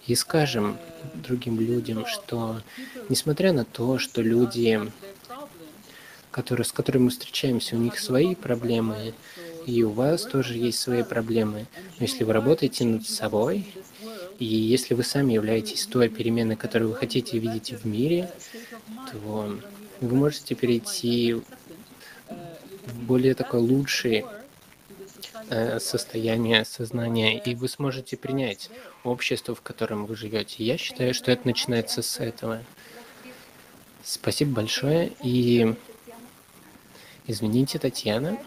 и 0.08 0.16
скажем 0.16 0.78
другим 1.14 1.60
людям, 1.60 2.06
что 2.08 2.62
несмотря 3.10 3.54
на 3.54 3.64
то, 3.64 4.00
что 4.00 4.24
люди, 4.24 4.92
которые, 6.32 6.66
с 6.66 6.72
которыми 6.72 7.04
мы 7.04 7.10
встречаемся, 7.12 7.76
у 7.76 7.80
них 7.80 8.00
свои 8.00 8.34
проблемы, 8.34 9.14
и 9.68 9.84
у 9.84 9.92
вас 9.92 10.24
тоже 10.24 10.58
есть 10.58 10.80
свои 10.80 11.04
проблемы. 11.04 11.68
Но 12.00 12.06
если 12.06 12.24
вы 12.24 12.34
работаете 12.34 12.86
над 12.86 13.08
собой, 13.08 13.68
и 14.40 14.46
если 14.46 14.96
вы 14.96 15.04
сами 15.04 15.34
являетесь 15.34 15.86
той 15.86 16.10
переменной, 16.10 16.56
которую 16.56 16.90
вы 16.90 16.96
хотите 16.96 17.38
видеть 17.38 17.72
в 17.72 17.86
мире, 17.86 18.32
то 19.12 19.58
вы 20.02 20.16
можете 20.16 20.56
перейти 20.56 21.42
в 22.86 23.04
более 23.04 23.36
такой 23.36 23.60
лучший 23.60 24.26
э, 25.50 25.80
состояние 25.80 26.66
сознания, 26.66 27.40
и 27.40 27.56
вы 27.56 27.68
сможете 27.68 28.18
принять 28.18 28.70
общество, 29.04 29.56
в 29.56 29.62
котором 29.62 30.06
вы 30.06 30.16
живете. 30.16 30.64
Я 30.64 30.78
считаю, 30.78 31.14
что 31.14 31.32
это 31.32 31.48
начинается 31.48 32.02
с 32.02 32.20
этого. 32.20 32.62
Спасибо 34.04 34.52
большое, 34.52 35.12
и 35.24 35.76
извините, 37.28 37.80
Татьяна. 37.80 38.38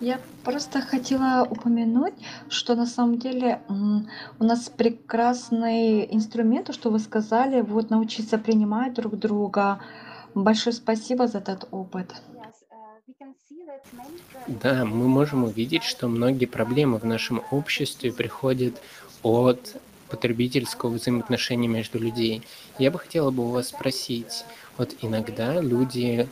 Я 0.00 0.18
просто 0.44 0.80
хотела 0.80 1.46
упомянуть, 1.48 2.14
что 2.48 2.74
на 2.74 2.86
самом 2.86 3.18
деле 3.18 3.60
у 3.68 4.44
нас 4.44 4.70
прекрасный 4.70 6.06
инструмент, 6.10 6.72
что 6.74 6.90
вы 6.90 6.98
сказали, 6.98 7.60
вот 7.60 7.90
научиться 7.90 8.38
принимать 8.38 8.94
друг 8.94 9.18
друга. 9.18 9.78
Большое 10.34 10.74
спасибо 10.74 11.28
за 11.28 11.38
этот 11.38 11.68
опыт. 11.70 12.14
Да, 14.46 14.84
мы 14.84 15.08
можем 15.08 15.44
увидеть, 15.44 15.84
что 15.84 16.08
многие 16.08 16.46
проблемы 16.46 16.98
в 16.98 17.04
нашем 17.04 17.42
обществе 17.50 18.12
приходят 18.12 18.80
от 19.22 19.76
потребительского 20.08 20.90
взаимоотношения 20.90 21.68
между 21.68 21.98
людей. 21.98 22.42
Я 22.78 22.90
бы 22.90 22.98
хотела 22.98 23.30
бы 23.30 23.44
у 23.46 23.50
вас 23.50 23.68
спросить, 23.68 24.44
вот 24.76 24.96
иногда 25.02 25.60
люди 25.60 26.28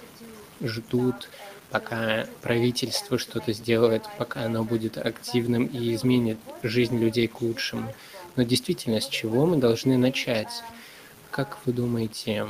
ждут, 0.61 1.29
пока 1.71 2.27
правительство 2.43 3.19
что-то 3.19 3.53
сделает, 3.53 4.05
пока 4.19 4.45
оно 4.45 4.65
будет 4.65 4.99
активным 4.99 5.67
и 5.67 5.95
изменит 5.95 6.39
жизнь 6.63 6.99
людей 6.99 7.29
к 7.29 7.41
лучшему. 7.41 7.95
Но 8.37 8.43
действительно, 8.43 9.01
с 9.01 9.09
чего 9.09 9.47
мы 9.47 9.57
должны 9.57 9.97
начать? 9.97 10.63
Как 11.31 11.59
вы 11.67 11.73
думаете, 11.73 12.47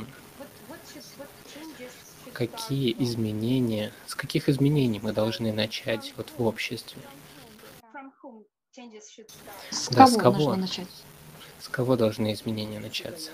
какие 2.39 2.95
изменения, 3.03 3.91
с 4.07 4.15
каких 4.15 4.47
изменений 4.47 5.01
мы 5.03 5.11
должны 5.11 5.51
начать 5.51 6.13
вот 6.15 6.31
в 6.37 6.41
обществе? 6.41 7.01
С 9.71 9.89
Да, 9.89 10.05
кого 10.05 10.07
с 10.07 10.15
кого? 10.15 10.37
нужно 10.37 10.55
начать? 10.55 10.87
С 11.59 11.67
кого 11.67 11.97
должны 11.97 12.31
изменения 12.31 12.79
начаться? 12.79 13.31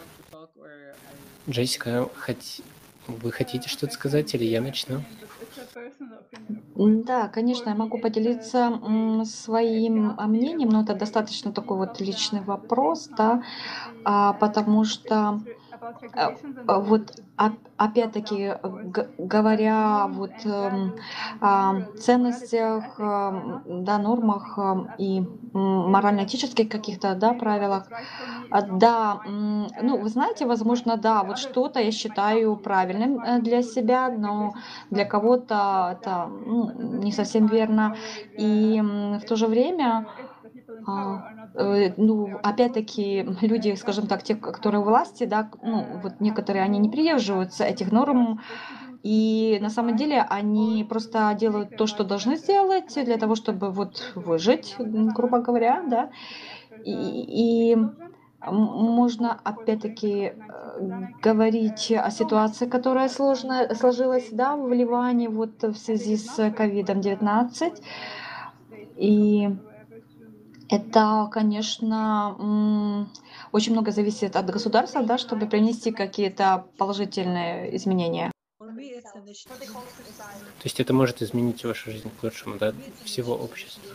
Джессика, 1.47 2.09
хоть... 2.17 2.61
вы 3.07 3.31
хотите 3.31 3.69
что-то 3.69 3.93
сказать 3.93 4.33
или 4.33 4.45
я 4.45 4.59
начну? 4.59 5.03
Да, 6.75 7.27
конечно, 7.27 7.69
я 7.69 7.75
могу 7.75 7.99
поделиться 7.99 8.81
своим 9.25 10.15
а, 10.17 10.25
мнением, 10.25 10.69
но 10.69 10.81
это 10.81 10.95
достаточно 10.95 11.53
такой 11.53 11.77
вот 11.77 12.01
личный 12.01 12.41
вопрос, 12.41 13.07
да, 13.15 13.43
а, 14.03 14.33
потому 14.33 14.83
что 14.83 15.39
А, 16.13 16.79
Вот 16.79 17.21
опять-таки, 17.77 18.35
uh, 18.63 18.91
э, 18.97 19.07
говоря 19.17 20.07
вот 20.07 20.45
эм, 20.45 20.95
о 21.41 21.81
ценностях, 21.97 22.95
да, 22.99 23.97
нормах 23.99 24.57
и 24.97 25.21
морально-этических 25.53 26.69
каких-то, 26.69 27.15
да, 27.15 27.33
правилах, 27.33 27.91
а, 28.49 28.61
Да, 28.61 29.21
ну, 29.25 29.97
вы 29.99 30.05
uh, 30.07 30.09
знаете, 30.09 30.45
uh, 30.45 30.47
возможно, 30.47 30.97
да, 30.97 31.23
вот 31.23 31.37
что-то 31.37 31.79
я 31.79 31.91
считаю 31.91 32.57
правильным 32.57 33.21
э, 33.23 33.39
для 33.41 33.61
себя, 33.63 34.09
но 34.09 34.55
для 34.89 35.05
кого-то 35.05 35.89
это 36.01 36.27
ну, 36.27 36.71
не 37.03 37.11
совсем 37.11 37.47
верно. 37.47 37.95
И 38.37 38.79
uh, 38.81 39.19
в 39.19 39.25
то 39.25 39.35
же 39.35 39.47
время, 39.47 40.07
ну, 41.97 42.39
опять-таки, 42.43 43.23
люди, 43.41 43.69
uh, 43.69 43.75
скажем 43.75 44.07
так, 44.07 44.23
те, 44.23 44.35
которые 44.35 44.83
власти, 44.83 45.25
да, 45.25 45.49
ну, 45.61 45.81
uh, 45.81 46.01
вот 46.01 46.19
некоторые, 46.19 46.63
они 46.63 46.79
не 46.79 46.89
придерживаются 46.89 47.63
этих 47.63 47.91
норм, 47.91 48.41
и 49.03 49.59
на 49.61 49.69
самом 49.69 49.95
деле 49.95 50.25
они 50.29 50.85
просто 50.87 51.35
делают 51.39 51.77
то, 51.77 51.87
что 51.87 52.03
должны 52.03 52.37
сделать 52.37 52.93
для 52.93 53.17
того, 53.17 53.35
чтобы 53.35 53.71
вот 53.71 54.11
выжить, 54.15 54.75
грубо 54.77 55.39
говоря, 55.39 55.81
uh, 55.85 55.89
да, 55.89 56.09
и, 56.83 57.71
и 57.71 57.77
можно 58.51 59.39
опять-таки 59.43 60.33
COVID-19 60.33 60.33
э, 60.33 60.33
говорить 61.21 61.91
uh, 61.91 61.99
о 61.99 62.11
ситуации, 62.11 62.67
которая 62.67 63.09
for 63.09 63.75
сложилась, 63.75 64.29
да, 64.31 64.55
в 64.55 64.71
Ливане 64.71 65.29
вот 65.29 65.63
в 65.63 65.75
связи 65.75 66.17
с 66.17 66.37
not 66.37 66.55
great 66.55 66.85
for 66.85 66.85
the 66.85 67.17
ковидом-19. 67.17 67.19
for 67.19 67.49
the 67.49 67.53
state 67.53 67.81
И 68.97 69.49
это, 70.69 71.29
конечно, 71.31 73.07
очень 73.51 73.73
много 73.73 73.91
зависит 73.91 74.35
от 74.35 74.49
государства, 74.49 75.03
да, 75.03 75.17
чтобы 75.17 75.47
принести 75.47 75.91
какие-то 75.91 76.65
положительные 76.77 77.75
изменения. 77.75 78.31
То 78.57 78.71
есть 80.63 80.79
это 80.79 80.93
может 80.93 81.21
изменить 81.21 81.63
вашу 81.63 81.91
жизнь 81.91 82.09
к 82.09 82.23
лучшему, 82.23 82.57
да, 82.57 82.73
всего 83.03 83.35
общества. 83.35 83.91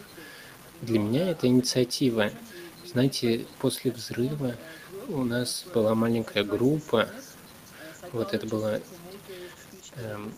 Для 0.82 0.98
меня 0.98 1.30
это 1.30 1.46
инициатива. 1.46 2.30
Знаете, 2.86 3.46
после 3.60 3.90
взрыва 3.90 4.54
у 5.08 5.24
нас 5.24 5.64
была 5.74 5.94
маленькая 5.94 6.44
группа, 6.44 7.08
вот 8.12 8.32
это 8.32 8.46
было... 8.46 8.80
эм, 9.96 10.32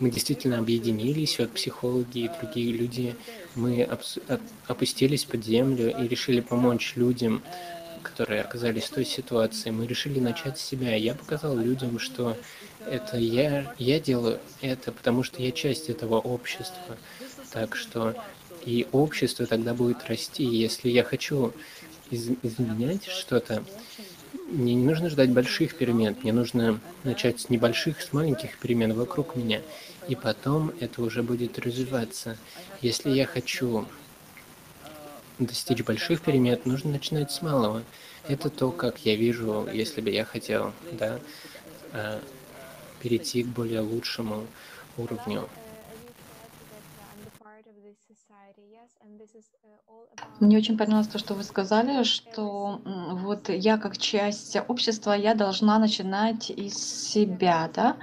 мы 0.00 0.10
действительно 0.10 0.58
объединились, 0.58 1.38
вот 1.38 1.50
психологи 1.52 2.18
и 2.18 2.30
другие 2.40 2.72
люди, 2.72 3.16
мы 3.54 3.88
опустились 4.66 5.24
под 5.24 5.44
землю 5.44 5.94
и 5.98 6.08
решили 6.08 6.40
помочь 6.40 6.94
людям, 6.96 7.42
которые 8.02 8.40
оказались 8.40 8.84
в 8.84 8.90
той 8.90 9.04
ситуации. 9.04 9.70
Мы 9.70 9.86
решили 9.86 10.20
начать 10.20 10.58
с 10.58 10.64
себя. 10.64 10.94
Я 10.94 11.14
показал 11.14 11.56
людям, 11.56 11.98
что 11.98 12.36
это 12.86 13.18
я, 13.18 13.74
я 13.78 14.00
делаю 14.00 14.38
это, 14.60 14.92
потому 14.92 15.22
что 15.22 15.42
я 15.42 15.50
часть 15.50 15.88
этого 15.90 16.18
общества. 16.18 16.96
Так 17.52 17.76
что 17.76 18.14
и 18.64 18.86
общество 18.92 19.46
тогда 19.46 19.74
будет 19.74 20.04
расти. 20.06 20.44
Если 20.44 20.90
я 20.90 21.02
хочу 21.02 21.52
из- 22.10 22.30
изменять 22.42 23.04
что-то, 23.06 23.64
мне 24.48 24.74
не 24.74 24.84
нужно 24.84 25.10
ждать 25.10 25.30
больших 25.30 25.76
перемен, 25.76 26.16
мне 26.22 26.32
нужно 26.32 26.80
начать 27.04 27.40
с 27.40 27.50
небольших, 27.50 28.00
с 28.00 28.12
маленьких 28.12 28.58
перемен 28.58 28.94
вокруг 28.94 29.36
меня, 29.36 29.60
и 30.08 30.14
потом 30.14 30.72
это 30.80 31.02
уже 31.02 31.22
будет 31.22 31.58
развиваться. 31.58 32.36
Если 32.80 33.10
я 33.10 33.26
хочу 33.26 33.86
достичь 35.38 35.84
больших 35.84 36.22
перемен, 36.22 36.58
нужно 36.64 36.92
начинать 36.92 37.30
с 37.30 37.42
малого. 37.42 37.82
Это 38.26 38.48
то, 38.50 38.70
как 38.70 38.98
я 39.00 39.16
вижу, 39.16 39.68
если 39.72 40.00
бы 40.00 40.10
я 40.10 40.24
хотел, 40.24 40.72
да, 40.92 41.20
э, 41.92 42.20
перейти 43.00 43.42
к 43.42 43.46
более 43.46 43.80
лучшему 43.80 44.46
уровню. 44.96 45.48
Мне 50.40 50.56
очень 50.56 50.78
понравилось 50.78 51.08
то, 51.08 51.18
что 51.18 51.34
вы 51.34 51.42
сказали, 51.42 52.04
что 52.04 52.80
вот 52.84 53.48
я 53.48 53.76
как 53.76 53.98
часть 53.98 54.56
общества, 54.68 55.12
я 55.12 55.34
должна 55.34 55.78
начинать 55.78 56.50
из 56.50 56.74
себя, 56.76 57.68
да, 57.74 57.96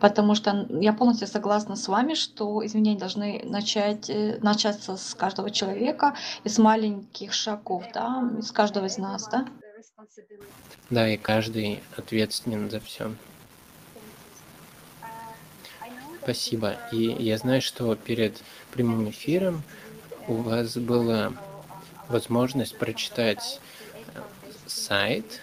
потому 0.00 0.34
что 0.34 0.66
я 0.70 0.94
полностью 0.94 1.28
согласна 1.28 1.76
с 1.76 1.88
вами, 1.88 2.14
что 2.14 2.64
изменения 2.64 2.98
должны 2.98 3.42
начать, 3.44 4.08
э, 4.08 4.38
начаться 4.40 4.96
с 4.96 5.14
каждого 5.14 5.50
человека, 5.50 6.16
из 6.44 6.58
маленьких 6.58 7.34
шагов, 7.34 7.84
да, 7.92 8.30
из 8.38 8.50
каждого 8.52 8.86
из 8.86 8.96
нас, 8.96 9.28
да. 9.28 9.46
Да, 10.88 11.08
и 11.08 11.18
каждый 11.18 11.82
ответственен 11.96 12.70
за 12.70 12.80
все. 12.80 13.12
Спасибо. 16.22 16.76
И 16.92 17.16
я 17.18 17.36
знаю, 17.36 17.60
что 17.60 17.94
перед 17.96 18.40
прямым 18.70 19.10
эфиром 19.10 19.62
у 20.28 20.34
вас 20.34 20.76
была 20.76 21.32
возможность 22.08 22.76
прочитать 22.78 23.60
э, 24.14 24.20
сайт 24.66 25.40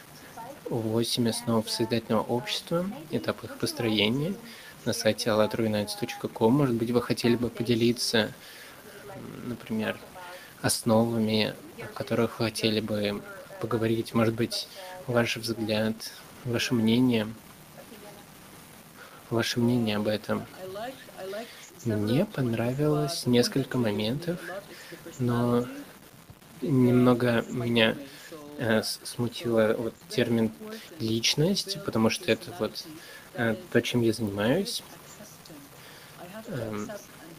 «8 0.70 1.30
основ 1.30 1.70
создательного 1.70 2.24
общества», 2.24 2.86
этап 3.12 3.44
их 3.44 3.58
построения 3.58 4.34
на 4.86 4.94
сайте 4.94 5.30
allatruinites.com. 5.30 6.54
Может 6.54 6.76
быть, 6.76 6.92
вы 6.92 7.02
хотели 7.02 7.36
бы 7.36 7.50
поделиться, 7.50 8.32
например, 9.46 10.00
основами, 10.62 11.54
о 11.82 11.88
которых 11.88 12.40
вы 12.40 12.46
хотели 12.46 12.80
бы 12.80 13.22
поговорить, 13.62 14.14
может 14.14 14.34
быть, 14.34 14.68
ваш 15.08 15.38
взгляд, 15.38 15.96
ваше 16.46 16.74
мнение, 16.74 17.28
ваше 19.30 19.60
мнение 19.60 19.98
об 19.98 20.08
этом. 20.08 20.46
Мне 21.86 22.26
понравилось 22.26 23.26
несколько 23.26 23.78
моментов, 23.78 24.40
но 25.18 25.66
немного 26.62 27.46
меня 27.50 27.96
э, 28.58 28.82
смутило 28.84 29.76
вот 29.78 29.94
термин 30.10 30.52
личность, 31.00 31.78
потому 31.86 32.10
что 32.10 32.32
это 32.32 32.54
вот 32.60 32.86
э, 33.36 33.56
то, 33.72 33.82
чем 33.82 34.02
я 34.02 34.14
занимаюсь. 34.14 34.84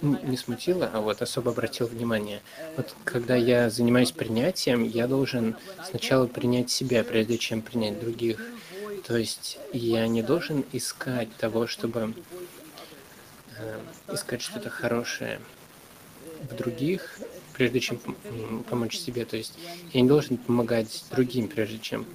Ну, 0.02 0.18
не 0.22 0.36
смутило, 0.38 0.88
а 0.94 1.00
вот 1.00 1.20
особо 1.20 1.50
обратил 1.50 1.86
внимание. 1.86 2.40
Вот 2.76 2.94
когда 3.04 3.36
я 3.36 3.68
занимаюсь 3.68 4.12
принятием, 4.12 4.82
я 4.82 5.06
должен 5.06 5.56
сначала 5.84 6.26
принять 6.26 6.70
себя, 6.70 7.04
прежде 7.04 7.36
чем 7.36 7.60
принять 7.60 8.00
других. 8.00 8.40
То 9.06 9.16
есть 9.16 9.58
я 9.72 10.06
не 10.08 10.22
должен 10.22 10.64
искать 10.72 11.28
того, 11.36 11.66
чтобы 11.66 12.14
э, 13.58 13.80
искать 14.12 14.40
что-то 14.40 14.70
хорошее 14.70 15.38
в 16.48 16.54
других, 16.54 17.18
прежде 17.60 17.80
чем 17.80 18.00
помочь 18.70 18.96
себе. 18.96 19.26
То 19.26 19.36
есть 19.36 19.52
я 19.92 20.00
не 20.00 20.08
должен 20.08 20.38
помогать 20.38 21.04
другим, 21.10 21.46
прежде 21.46 21.78
чем 21.78 22.06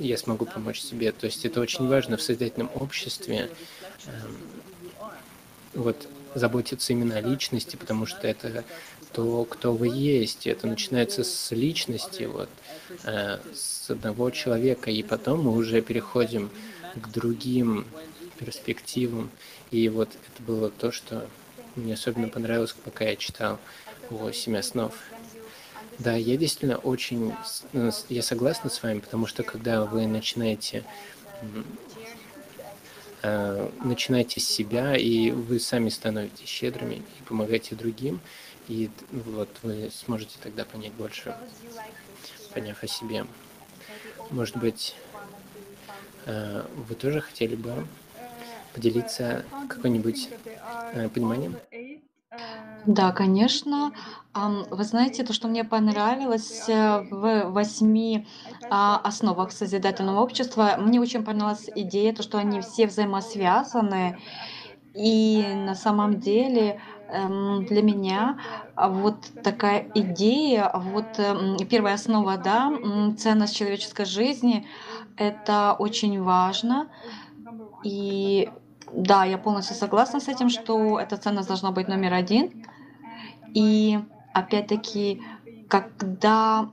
я 0.00 0.18
смогу 0.18 0.44
помочь 0.44 0.80
себе. 0.80 1.12
То 1.12 1.26
есть 1.26 1.44
это 1.46 1.60
очень 1.60 1.86
важно 1.86 2.16
в 2.16 2.22
создательном 2.22 2.68
обществе. 2.74 3.48
эм, 4.06 4.36
Вот 5.74 6.08
заботиться 6.34 6.92
именно 6.92 7.14
о 7.14 7.20
личности, 7.20 7.76
потому 7.76 8.06
что 8.06 8.26
это 8.26 8.64
то, 9.12 9.44
кто 9.44 9.72
вы 9.72 9.86
есть. 9.86 10.48
Это 10.48 10.66
начинается 10.66 11.22
с 11.22 11.52
личности, 11.52 12.24
вот, 12.24 12.48
э, 13.04 13.38
с 13.54 13.88
одного 13.88 14.30
человека, 14.30 14.90
и 14.90 15.04
потом 15.04 15.44
мы 15.44 15.52
уже 15.52 15.80
переходим 15.80 16.50
к 16.96 17.08
другим 17.08 17.86
перспективам. 18.36 19.30
И 19.70 19.88
вот 19.88 20.08
это 20.08 20.42
было 20.42 20.70
то, 20.70 20.90
что 20.90 21.28
мне 21.76 21.94
особенно 21.94 22.28
понравилось, 22.28 22.74
пока 22.84 23.04
я 23.04 23.14
читал 23.14 23.60
«Восемь 24.10 24.56
основ». 24.56 24.92
Да, 25.98 26.14
я 26.14 26.36
действительно 26.36 26.78
очень, 26.78 27.32
с- 27.44 28.06
я 28.08 28.22
согласна 28.22 28.70
с 28.70 28.82
вами, 28.82 29.00
потому 29.00 29.26
что 29.26 29.42
когда 29.42 29.84
вы 29.84 30.06
начинаете 30.06 30.84
э, 33.22 33.68
начинаете 33.84 34.40
с 34.40 34.44
себя, 34.48 34.96
и 34.96 35.30
вы 35.30 35.60
сами 35.60 35.88
становитесь 35.88 36.48
щедрыми 36.48 36.94
и 36.96 37.22
помогаете 37.26 37.74
другим, 37.74 38.20
и 38.68 38.90
вот 39.10 39.48
вы 39.62 39.90
сможете 39.92 40.36
тогда 40.42 40.64
понять 40.64 40.92
больше, 40.92 41.34
поняв 42.54 42.82
о 42.82 42.86
себе. 42.86 43.26
Может 44.30 44.56
быть, 44.56 44.94
э, 46.26 46.64
вы 46.88 46.94
тоже 46.94 47.20
хотели 47.20 47.54
бы 47.56 47.86
поделиться 48.74 49.44
какой-нибудь 49.68 50.30
э, 50.92 51.08
пониманием? 51.08 51.58
Да, 52.84 53.12
конечно. 53.12 53.92
Вы 54.34 54.84
знаете, 54.84 55.24
то, 55.24 55.32
что 55.32 55.48
мне 55.48 55.64
понравилось 55.64 56.68
э, 56.68 57.02
в 57.10 57.50
восьми 57.50 58.26
а, 58.70 58.96
основах 58.98 59.52
созидательного 59.52 60.20
общества, 60.20 60.76
мне 60.78 61.00
очень 61.00 61.24
понравилась 61.24 61.68
идея, 61.74 62.14
то, 62.14 62.22
что 62.22 62.38
они 62.38 62.60
все 62.60 62.86
взаимосвязаны, 62.86 64.18
и 64.94 65.52
на 65.54 65.74
самом 65.74 66.20
деле 66.20 66.80
эм, 67.08 67.64
для 67.66 67.82
меня 67.82 68.38
а, 68.76 68.88
вот 68.90 69.32
такая 69.42 69.90
идея, 69.94 70.70
вот 70.74 71.18
эм, 71.18 71.58
первая 71.68 71.94
основа, 71.94 72.36
да, 72.38 72.72
ценность 73.18 73.56
человеческой 73.56 74.06
жизни, 74.06 74.66
это 75.16 75.74
очень 75.78 76.22
важно. 76.22 76.88
И 77.82 78.52
да, 78.92 79.24
я 79.24 79.38
полностью 79.38 79.76
согласна 79.76 80.20
с 80.20 80.28
этим, 80.28 80.48
что 80.50 80.98
эта 81.00 81.16
ценность 81.16 81.48
должна 81.48 81.72
быть 81.72 81.88
номер 81.88 82.14
один. 82.14 82.52
И 83.54 83.98
опять-таки, 84.32 85.22
когда 85.68 86.68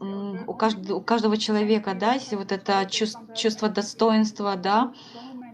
у 0.47 0.53
каждого, 0.53 0.97
у 0.97 1.01
каждого 1.01 1.38
человека, 1.38 1.93
да, 1.95 2.13
есть 2.13 2.34
вот 2.34 2.51
это 2.51 2.86
чувство, 2.89 3.24
чувство 3.34 3.70
достоинства, 3.70 4.55
да, 4.55 4.93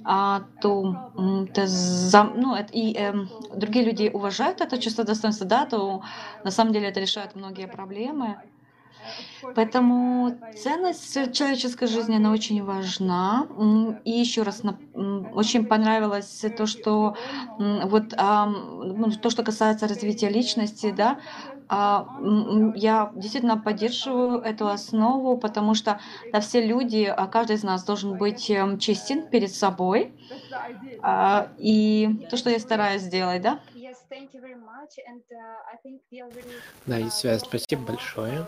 а, 0.04 0.48
то, 0.60 0.98
м, 1.18 1.48
то 1.48 1.68
за, 1.68 2.24
ну, 2.26 2.56
это, 2.56 2.72
и 2.74 2.94
эм, 2.98 3.30
другие 3.52 3.86
люди 3.86 4.10
уважают 4.14 4.62
это 4.62 4.80
чувство 4.80 5.04
достоинства, 5.06 5.46
да, 5.48 5.66
то 5.66 6.04
на 6.44 6.52
самом 6.52 6.74
деле 6.74 6.90
это 6.90 7.00
решает 7.02 7.36
многие 7.36 7.68
проблемы. 7.68 8.42
Поэтому 9.54 10.42
ценность 10.56 11.14
человеческой 11.34 11.88
жизни, 11.88 12.16
она 12.16 12.32
очень 12.32 12.64
важна. 12.64 13.48
И 14.04 14.12
еще 14.12 14.44
раз, 14.44 14.62
очень 14.94 15.68
понравилось 15.68 16.44
то, 16.58 16.66
что 16.66 17.16
вот 17.58 18.14
ам, 18.18 18.80
ну, 19.00 19.12
то, 19.12 19.30
что 19.30 19.44
касается 19.44 19.88
развития 19.88 20.30
личности, 20.30 20.92
да, 20.92 21.20
а, 21.70 22.10
я 22.76 23.12
действительно 23.16 23.58
поддерживаю 23.58 24.40
эту 24.42 24.68
основу, 24.68 25.38
потому 25.38 25.74
что 25.76 26.00
да, 26.32 26.40
все 26.42 26.66
люди, 26.66 27.04
а 27.06 27.28
каждый 27.28 27.56
из 27.56 27.64
нас 27.64 27.84
должен 27.86 28.18
быть 28.18 28.50
эм, 28.50 28.78
честен 28.80 29.28
перед 29.30 29.54
собой. 29.54 30.16
А, 31.02 31.54
И 31.58 32.10
то, 32.30 32.38
что 32.38 32.50
я 32.50 32.60
стараюсь 32.60 33.02
сделать, 33.04 33.42
да. 33.42 33.60
Uh, 34.14 34.20
Да, 36.86 37.00
и 37.00 37.10
связь, 37.10 37.42
спасибо 37.42 37.82
большое. 37.82 38.46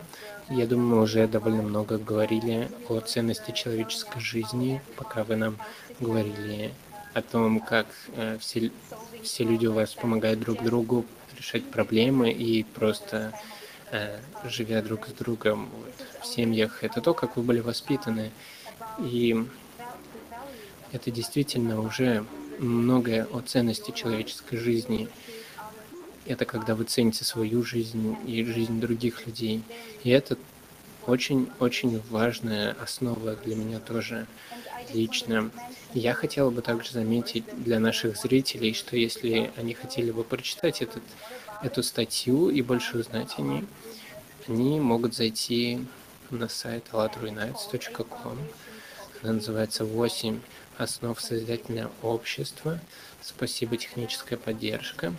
Я 0.50 0.68
думаю, 0.68 0.88
мы 0.88 1.02
уже 1.02 1.28
довольно 1.28 1.64
много 1.64 1.98
говорили 1.98 2.70
о 2.88 3.00
ценности 3.00 3.52
человеческой 3.52 4.20
жизни, 4.20 4.82
пока 4.96 5.24
вы 5.24 5.38
нам 5.38 5.58
говорили 6.00 6.72
о 7.16 7.22
том, 7.24 7.60
как 7.62 7.88
э, 8.16 8.38
все, 8.40 8.72
все 9.24 9.44
люди 9.44 9.66
у 9.66 9.74
вас 9.74 9.96
помогают 9.96 10.40
друг 10.40 10.62
другу 10.62 11.04
решать 11.36 11.66
проблемы 11.72 12.32
и 12.32 12.64
просто 12.64 13.34
э, 13.92 14.20
живя 14.44 14.84
друг 14.84 15.08
с 15.08 15.14
другом 15.14 15.70
вот, 15.72 16.22
в 16.22 16.28
семьях. 16.28 16.84
Это 16.84 17.02
то, 17.02 17.16
как 17.16 17.38
вы 17.38 17.44
были 17.44 17.62
воспитаны. 17.62 18.32
И 19.00 19.36
это 20.92 21.10
действительно 21.10 21.82
уже 21.82 22.24
многое 22.60 23.26
о 23.26 23.42
ценности 23.42 23.92
человеческой 23.92 24.58
жизни. 24.58 25.10
Это 26.26 26.46
когда 26.46 26.76
вы 26.76 26.86
цените 26.86 27.24
свою 27.24 27.64
жизнь 27.64 28.18
и 28.26 28.44
жизнь 28.44 28.80
других 28.80 29.26
людей. 29.28 29.62
И 30.04 30.10
это 30.10 30.38
очень-очень 31.06 32.02
важная 32.10 32.76
основа 32.82 33.36
для 33.36 33.56
меня 33.56 33.80
тоже 33.80 34.26
лично. 34.94 35.52
Я 35.94 36.14
хотела 36.14 36.50
бы 36.50 36.62
также 36.62 36.92
заметить 36.92 37.44
для 37.64 37.80
наших 37.80 38.18
зрителей, 38.18 38.74
что 38.74 38.98
если 38.98 39.52
они 39.56 39.74
хотели 39.74 40.12
бы 40.12 40.24
прочитать 40.24 40.82
этот, 40.82 41.04
эту 41.62 41.84
статью 41.84 42.50
и 42.50 42.62
больше 42.62 42.98
узнать 42.98 43.36
о 43.38 43.42
ней, 43.42 43.66
они 44.48 44.80
могут 44.80 45.16
зайти 45.16 45.86
на 46.32 46.50
сайт 46.50 46.86
allatruinites.com. 46.92 48.38
Она 49.22 49.34
называется 49.34 49.84
«8 49.84 50.40
основ 50.78 51.20
созидательного 51.22 51.92
общества». 52.02 52.80
Спасибо, 53.22 53.78
техническая 53.78 54.38
поддержка. 54.38 55.14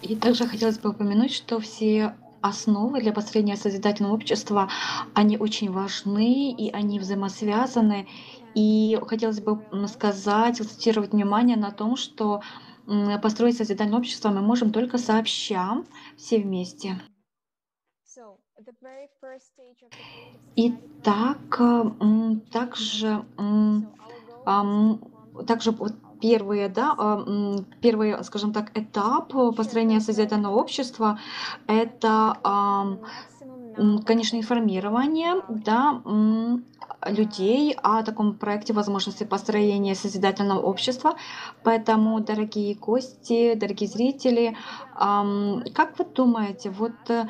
И 0.00 0.16
также 0.16 0.46
хотелось 0.46 0.78
бы 0.78 0.90
упомянуть, 0.90 1.32
что 1.32 1.58
все 1.60 2.16
основы 2.40 3.00
для 3.00 3.12
построения 3.12 3.56
созидательного 3.56 4.14
общества, 4.14 4.68
они 5.14 5.36
очень 5.38 5.72
важны 5.72 6.52
и 6.52 6.70
они 6.70 7.00
взаимосвязаны. 7.00 8.06
И 8.54 8.98
хотелось 9.06 9.40
бы 9.40 9.64
сказать, 9.88 10.60
акцентировать 10.60 11.12
внимание 11.12 11.56
на 11.56 11.72
том, 11.72 11.96
что 11.96 12.42
построить 13.22 13.56
созидательное 13.56 13.98
общество 13.98 14.30
мы 14.30 14.40
можем 14.40 14.70
только 14.72 14.98
сообща, 14.98 15.84
все 16.16 16.38
вместе. 16.38 16.96
so 18.04 18.38
the 18.64 18.72
very 18.82 19.08
first 19.20 19.46
stage 19.54 19.82
of 19.82 19.90
the 19.98 20.04
creative 20.04 20.40
И 20.56 20.70
society. 20.70 20.82
так, 21.02 21.60
м, 21.60 22.40
также, 22.50 23.24
также 25.46 25.70
вот 25.72 25.92
первые, 26.20 26.68
да, 26.68 26.94
а, 26.96 27.24
первый, 27.80 28.22
скажем 28.24 28.52
так, 28.52 28.76
этап 28.76 29.34
э, 29.34 29.52
построения 29.52 30.00
созидательного 30.00 30.54
общества, 30.54 31.18
это 31.66 32.36
number 32.44 32.98
Конечно, 34.04 34.36
информирование, 34.36 35.34
да, 35.48 36.02
людей 37.06 37.76
о 37.80 38.02
таком 38.02 38.34
проекте 38.34 38.72
возможности 38.72 39.22
построения 39.22 39.94
созидательного 39.94 40.60
общества. 40.60 41.14
Поэтому, 41.62 42.18
дорогие 42.18 42.74
гости, 42.74 43.54
дорогие 43.54 43.88
зрители, 43.88 44.56
как 44.96 45.98
вы 45.98 46.04
думаете, 46.12 46.70
вот 46.70 46.92
э, 47.08 47.28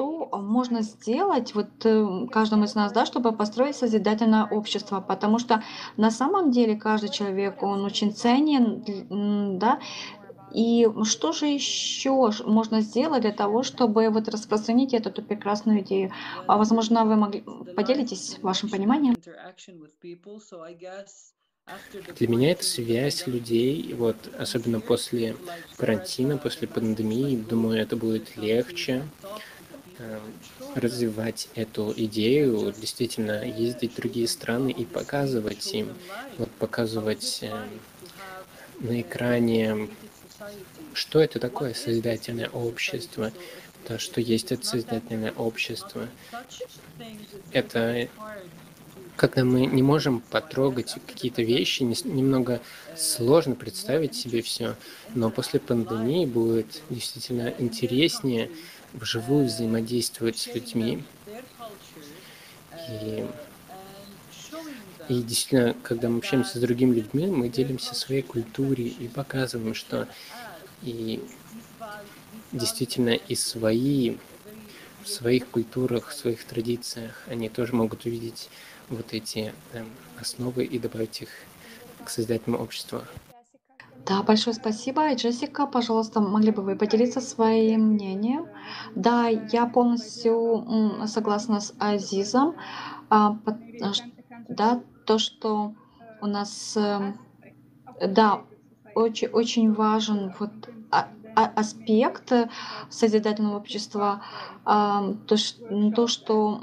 что 0.00 0.28
можно 0.32 0.80
сделать 0.80 1.54
вот 1.54 1.68
э, 1.84 2.26
каждому 2.32 2.64
из 2.64 2.74
нас, 2.74 2.90
да, 2.92 3.04
чтобы 3.04 3.32
построить 3.32 3.76
созидательное 3.76 4.46
общество? 4.46 5.00
Потому 5.00 5.38
что 5.38 5.62
на 5.98 6.10
самом 6.10 6.50
деле 6.50 6.74
каждый 6.76 7.10
человек, 7.10 7.62
он 7.62 7.84
очень 7.84 8.14
ценен, 8.14 9.58
да, 9.58 9.78
и 10.54 10.88
что 11.04 11.32
же 11.32 11.46
еще 11.46 12.30
можно 12.46 12.80
сделать 12.80 13.22
для 13.22 13.32
того, 13.32 13.62
чтобы 13.62 14.08
вот 14.08 14.28
распространить 14.28 14.94
эту 14.94 15.10
эту 15.10 15.22
прекрасную 15.22 15.80
идею? 15.80 16.12
А, 16.46 16.56
Возможно, 16.56 17.04
вы 17.04 17.16
могли 17.16 17.42
поделитесь 17.76 18.38
вашим 18.40 18.70
пониманием? 18.70 19.16
Для 22.16 22.28
меня 22.28 22.52
это 22.52 22.64
связь 22.64 23.26
людей, 23.26 23.94
вот 23.94 24.16
особенно 24.38 24.80
после 24.80 25.36
карантина, 25.76 26.38
после 26.38 26.66
пандемии, 26.66 27.36
думаю, 27.36 27.80
это 27.80 27.96
будет 27.96 28.36
легче 28.36 29.04
э, 29.22 29.26
развивать 30.74 31.48
эту 31.54 31.92
идею, 31.96 32.72
действительно 32.78 33.44
ездить 33.44 33.92
в 33.92 33.96
другие 33.96 34.28
страны 34.28 34.70
и 34.70 34.84
показывать 34.84 35.74
им, 35.74 35.94
вот 36.38 36.50
показывать 36.52 37.40
э, 37.42 37.64
на 38.80 39.00
экране, 39.00 39.88
что 40.92 41.20
это 41.20 41.38
такое 41.38 41.74
созидательное 41.74 42.48
общество, 42.48 43.32
то, 43.86 43.98
что 43.98 44.20
есть 44.20 44.52
это 44.52 44.64
созидательное 44.64 45.32
общество. 45.32 46.08
Это 47.52 48.08
когда 49.16 49.44
мы 49.44 49.66
не 49.66 49.82
можем 49.82 50.20
потрогать 50.20 50.96
какие-то 51.06 51.42
вещи, 51.42 51.82
не- 51.82 52.10
немного 52.10 52.58
сложно 52.96 53.54
представить 53.54 54.14
себе 54.14 54.40
все, 54.40 54.76
но 55.14 55.30
после 55.30 55.60
пандемии 55.60 56.24
будет 56.24 56.80
действительно 56.88 57.52
интереснее 57.58 58.50
вживую 58.92 59.46
взаимодействовать 59.46 60.38
с 60.38 60.54
людьми. 60.54 61.04
И, 62.88 63.26
и 65.08 65.22
действительно, 65.22 65.74
когда 65.82 66.08
мы 66.08 66.18
общаемся 66.18 66.58
с 66.58 66.60
другими 66.60 66.94
людьми, 66.96 67.26
мы 67.26 67.48
делимся 67.48 67.94
своей 67.94 68.22
культурой 68.22 68.88
и 68.88 69.08
показываем, 69.08 69.74
что 69.74 70.08
и 70.82 71.22
действительно 72.52 73.10
и 73.10 73.34
свои 73.34 74.16
в 75.02 75.08
своих 75.08 75.48
культурах, 75.48 76.08
в 76.08 76.14
своих 76.14 76.44
традициях 76.44 77.22
они 77.26 77.48
тоже 77.48 77.74
могут 77.74 78.04
увидеть 78.04 78.48
вот 78.88 79.12
эти 79.12 79.54
эм, 79.72 79.88
основы 80.20 80.64
и 80.64 80.78
добавить 80.78 81.22
их 81.22 81.28
к 82.04 82.10
созидательному 82.10 82.62
обществу. 82.62 83.02
Да, 84.06 84.22
большое 84.22 84.54
спасибо. 84.54 85.10
И, 85.10 85.14
Джессика, 85.16 85.66
пожалуйста, 85.66 86.20
могли 86.20 86.50
бы 86.50 86.62
вы 86.62 86.76
поделиться 86.76 87.20
своим 87.20 87.90
мнением? 87.92 88.48
Да, 88.94 89.28
я 89.28 89.66
полностью 89.66 90.66
согласна 91.06 91.60
с 91.60 91.74
Азизом. 91.78 92.56
А, 93.10 93.36
Да, 94.48 94.82
то, 95.04 95.18
что 95.18 95.74
у 96.20 96.26
нас, 96.26 96.76
эм, 96.76 97.18
да, 98.00 98.44
очень, 98.94 99.28
очень 99.28 99.72
важен 99.72 100.32
вот 100.40 100.50
аспект 101.34 102.32
э, 102.32 102.48
созидательного 102.88 103.56
общества, 103.56 104.22
то, 104.64 106.06
что 106.06 106.60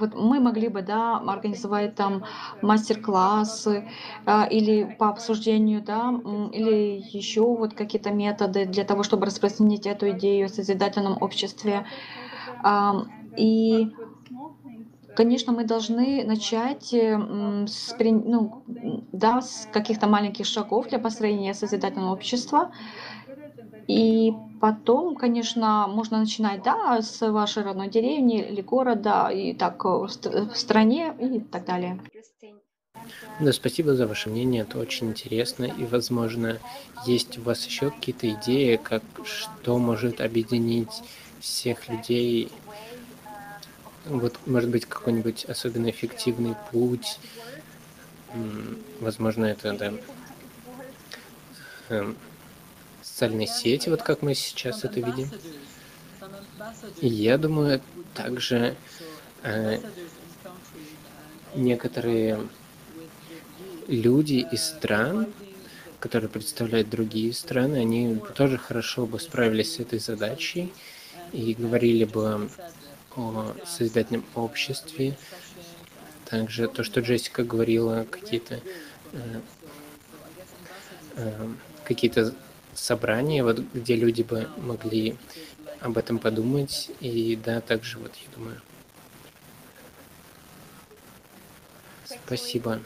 вот 0.00 0.14
мы 0.14 0.40
могли 0.40 0.68
бы, 0.68 0.82
да, 0.82 1.18
организовать 1.18 1.94
там 1.96 2.24
мастер-классы 2.60 3.86
а, 4.24 4.44
или 4.46 4.84
по 4.84 5.08
обсуждению, 5.08 5.82
да, 5.82 6.10
или 6.52 7.02
еще 7.12 7.42
вот 7.42 7.74
какие-то 7.74 8.10
методы 8.12 8.66
для 8.66 8.84
того, 8.84 9.02
чтобы 9.02 9.26
распространить 9.26 9.86
эту 9.86 10.10
идею 10.10 10.46
о 10.46 10.48
созидательном 10.48 11.18
обществе. 11.20 11.84
И 13.36 13.92
Конечно, 15.14 15.52
мы 15.52 15.64
должны 15.64 16.24
начать 16.24 16.92
с, 16.94 17.94
ну, 17.98 18.62
да, 19.12 19.42
с 19.42 19.66
каких-то 19.70 20.06
маленьких 20.06 20.46
шагов 20.46 20.88
для 20.88 20.98
построения 20.98 21.52
созидательного 21.52 22.12
общества. 22.14 22.70
И 23.90 24.32
потом, 24.60 25.16
конечно, 25.16 25.88
можно 25.88 26.20
начинать, 26.20 26.62
да, 26.62 27.02
с 27.02 27.28
вашей 27.28 27.64
родной 27.64 27.88
деревни 27.88 28.40
или 28.40 28.60
города, 28.60 29.28
и 29.30 29.52
так 29.52 29.84
э, 29.84 29.88
в 29.88 30.08
ст- 30.08 30.26
в 30.26 30.54
стране 30.54 31.12
и 31.18 31.40
так 31.40 31.64
далее. 31.64 32.00
Да, 33.40 33.52
спасибо 33.52 33.96
за 33.96 34.06
ваше 34.06 34.28
мнение, 34.30 34.62
это 34.62 34.78
очень 34.78 35.08
интересно, 35.08 35.64
и, 35.64 35.84
возможно, 35.86 36.58
есть 37.04 37.38
у 37.38 37.42
вас 37.42 37.66
еще 37.66 37.90
какие-то 37.90 38.30
идеи, 38.30 38.76
как 38.76 39.02
что 39.24 39.78
может 39.78 40.20
объединить 40.20 41.02
всех 41.40 41.88
людей, 41.88 42.48
вот, 44.06 44.38
может 44.46 44.70
быть, 44.70 44.86
какой-нибудь 44.86 45.46
особенно 45.46 45.90
эффективный 45.90 46.54
путь, 46.70 47.18
возможно, 49.00 49.46
это, 49.46 49.72
да, 49.72 49.92
эм, 51.88 52.16
социальные 53.20 53.48
сети, 53.48 53.90
вот 53.90 54.02
как 54.02 54.22
мы 54.22 54.34
сейчас 54.34 54.82
это 54.82 54.98
видим. 54.98 55.30
И 57.02 57.06
я 57.06 57.36
думаю, 57.36 57.82
также 58.14 58.76
э, 59.42 59.78
некоторые 61.54 62.48
люди 63.88 64.46
из 64.50 64.64
стран, 64.64 65.30
которые 65.98 66.30
представляют 66.30 66.88
другие 66.88 67.34
страны, 67.34 67.76
они 67.76 68.18
тоже 68.34 68.56
хорошо 68.56 69.04
бы 69.04 69.20
справились 69.20 69.74
с 69.74 69.80
этой 69.80 69.98
задачей 69.98 70.72
и 71.32 71.52
говорили 71.52 72.04
бы 72.04 72.48
о 73.16 73.52
созидательном 73.66 74.24
обществе. 74.34 75.18
Также 76.24 76.68
то, 76.68 76.84
что 76.84 77.00
Джессика 77.00 77.44
говорила, 77.44 78.06
какие-то 78.10 78.62
э, 79.12 79.40
э, 81.16 81.48
какие-то 81.84 82.34
собрания, 82.74 83.44
вот 83.44 83.60
где 83.74 83.96
люди 83.96 84.22
бы 84.22 84.48
могли 84.58 85.16
об 85.80 85.98
этом 85.98 86.18
подумать. 86.18 86.90
И 87.00 87.38
да, 87.42 87.60
также 87.60 87.98
вот 87.98 88.12
я 88.14 88.36
думаю. 88.36 88.60
Спасибо. 92.26 92.80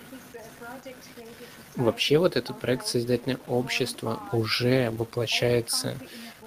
Вообще 1.76 2.18
вот 2.18 2.36
этот 2.36 2.60
проект 2.60 2.86
«Созидательное 2.86 3.38
общество» 3.48 4.20
уже 4.32 4.90
воплощается 4.90 5.96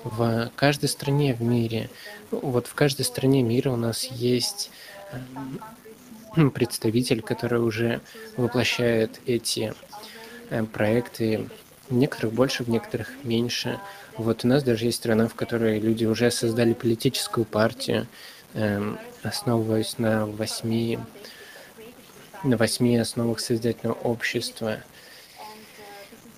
в 0.03 0.51
каждой 0.55 0.87
стране 0.87 1.33
в 1.33 1.41
мире. 1.41 1.89
Вот 2.31 2.67
в 2.67 2.73
каждой 2.73 3.03
стране 3.03 3.41
мира 3.43 3.71
у 3.71 3.75
нас 3.75 4.05
есть 4.05 4.71
эм, 5.11 6.51
представитель, 6.51 7.21
который 7.21 7.61
уже 7.61 7.99
воплощает 8.37 9.19
эти 9.25 9.73
э, 10.49 10.63
проекты. 10.63 11.49
В 11.89 11.93
некоторых 11.93 12.33
больше, 12.33 12.63
в 12.63 12.69
некоторых 12.69 13.11
меньше. 13.23 13.79
Вот 14.17 14.43
у 14.43 14.47
нас 14.47 14.63
даже 14.63 14.85
есть 14.85 14.97
страна, 14.97 15.27
в 15.27 15.35
которой 15.35 15.79
люди 15.79 16.05
уже 16.05 16.31
создали 16.31 16.73
политическую 16.73 17.45
партию, 17.45 18.07
эм, 18.55 18.99
основываясь 19.23 19.97
на 19.97 20.25
восьми, 20.25 20.99
на 22.43 22.57
восьми 22.57 22.97
основах 22.97 23.39
созидательного 23.39 23.95
общества. 23.99 24.79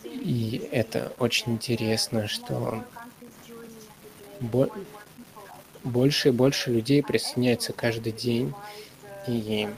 И 0.04 0.70
это 0.72 1.12
очень 1.18 1.54
интересно, 1.54 2.28
что 2.28 2.84
бо- 4.39 4.70
больше 5.84 6.30
и 6.30 6.32
больше 6.32 6.72
людей 6.72 7.02
присоединяются 7.02 7.74
каждый 7.74 8.12
день. 8.12 8.54
И 9.28 9.70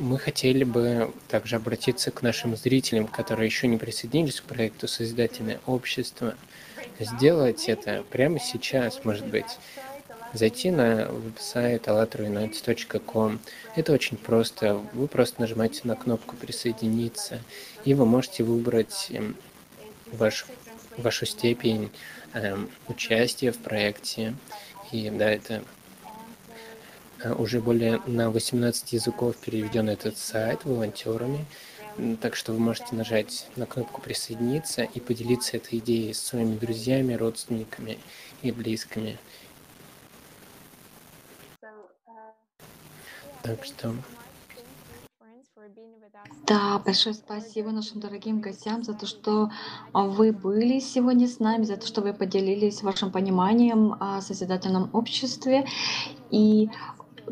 мы 0.00 0.18
хотели 0.18 0.64
бы 0.64 1.12
также 1.28 1.56
обратиться 1.56 2.10
к 2.10 2.22
нашим 2.22 2.56
зрителям, 2.56 3.06
которые 3.06 3.46
еще 3.46 3.68
не 3.68 3.76
присоединились 3.76 4.40
к 4.40 4.44
проекту 4.44 4.88
«Созидательное 4.88 5.60
общество», 5.66 6.34
сделать 6.98 7.68
это 7.68 8.02
прямо 8.10 8.40
сейчас, 8.40 9.04
может 9.04 9.26
быть. 9.26 9.58
Зайти 10.32 10.70
на 10.70 11.06
веб-сайт 11.06 11.88
allatrounites.com. 11.88 13.40
Это 13.74 13.92
очень 13.92 14.16
просто. 14.16 14.80
Вы 14.92 15.08
просто 15.08 15.40
нажимаете 15.40 15.80
на 15.84 15.96
кнопку 15.96 16.36
«Присоединиться», 16.36 17.40
и 17.84 17.94
вы 17.94 18.06
можете 18.06 18.42
выбрать 18.42 19.08
эм, 19.10 19.36
ваш, 20.12 20.46
вашу 20.96 21.26
степень 21.26 21.90
эм, 22.32 22.70
участия 22.88 23.52
в 23.52 23.58
проекте. 23.58 24.34
И 24.92 25.10
да, 25.10 25.30
это 25.30 25.54
э, 25.54 25.60
уже 27.24 27.60
более 27.60 28.00
на 28.06 28.30
18 28.30 28.92
языков 28.92 29.36
переведен 29.36 29.88
этот 29.88 30.16
сайт 30.16 30.64
волонтерами. 30.64 31.44
Так 32.20 32.36
что 32.36 32.52
вы 32.52 32.60
можете 32.60 32.94
нажать 32.94 33.48
на 33.56 33.66
кнопку 33.66 34.00
«Присоединиться» 34.00 34.82
и 34.82 35.00
поделиться 35.00 35.56
этой 35.56 35.80
идеей 35.80 36.14
с 36.14 36.20
своими 36.20 36.56
друзьями, 36.56 37.14
родственниками 37.14 37.98
и 38.42 38.52
близкими. 38.52 39.18
Так 43.42 43.64
что 43.64 43.94
Да, 46.46 46.80
большое 46.84 47.14
спасибо 47.14 47.70
нашим 47.70 48.00
дорогим 48.00 48.40
гостям 48.40 48.82
за 48.82 48.92
то, 48.92 49.06
что 49.06 49.50
а, 49.92 50.04
вы 50.04 50.32
были 50.32 50.80
сегодня 50.80 51.28
с 51.28 51.38
нами, 51.38 51.64
за 51.64 51.76
то, 51.76 51.86
что 51.86 52.00
вы 52.00 52.12
поделились 52.12 52.82
вашим 52.82 53.12
пониманием 53.12 53.94
о 54.00 54.20
созидательном 54.20 54.90
обществе. 54.92 55.66
И 56.30 56.68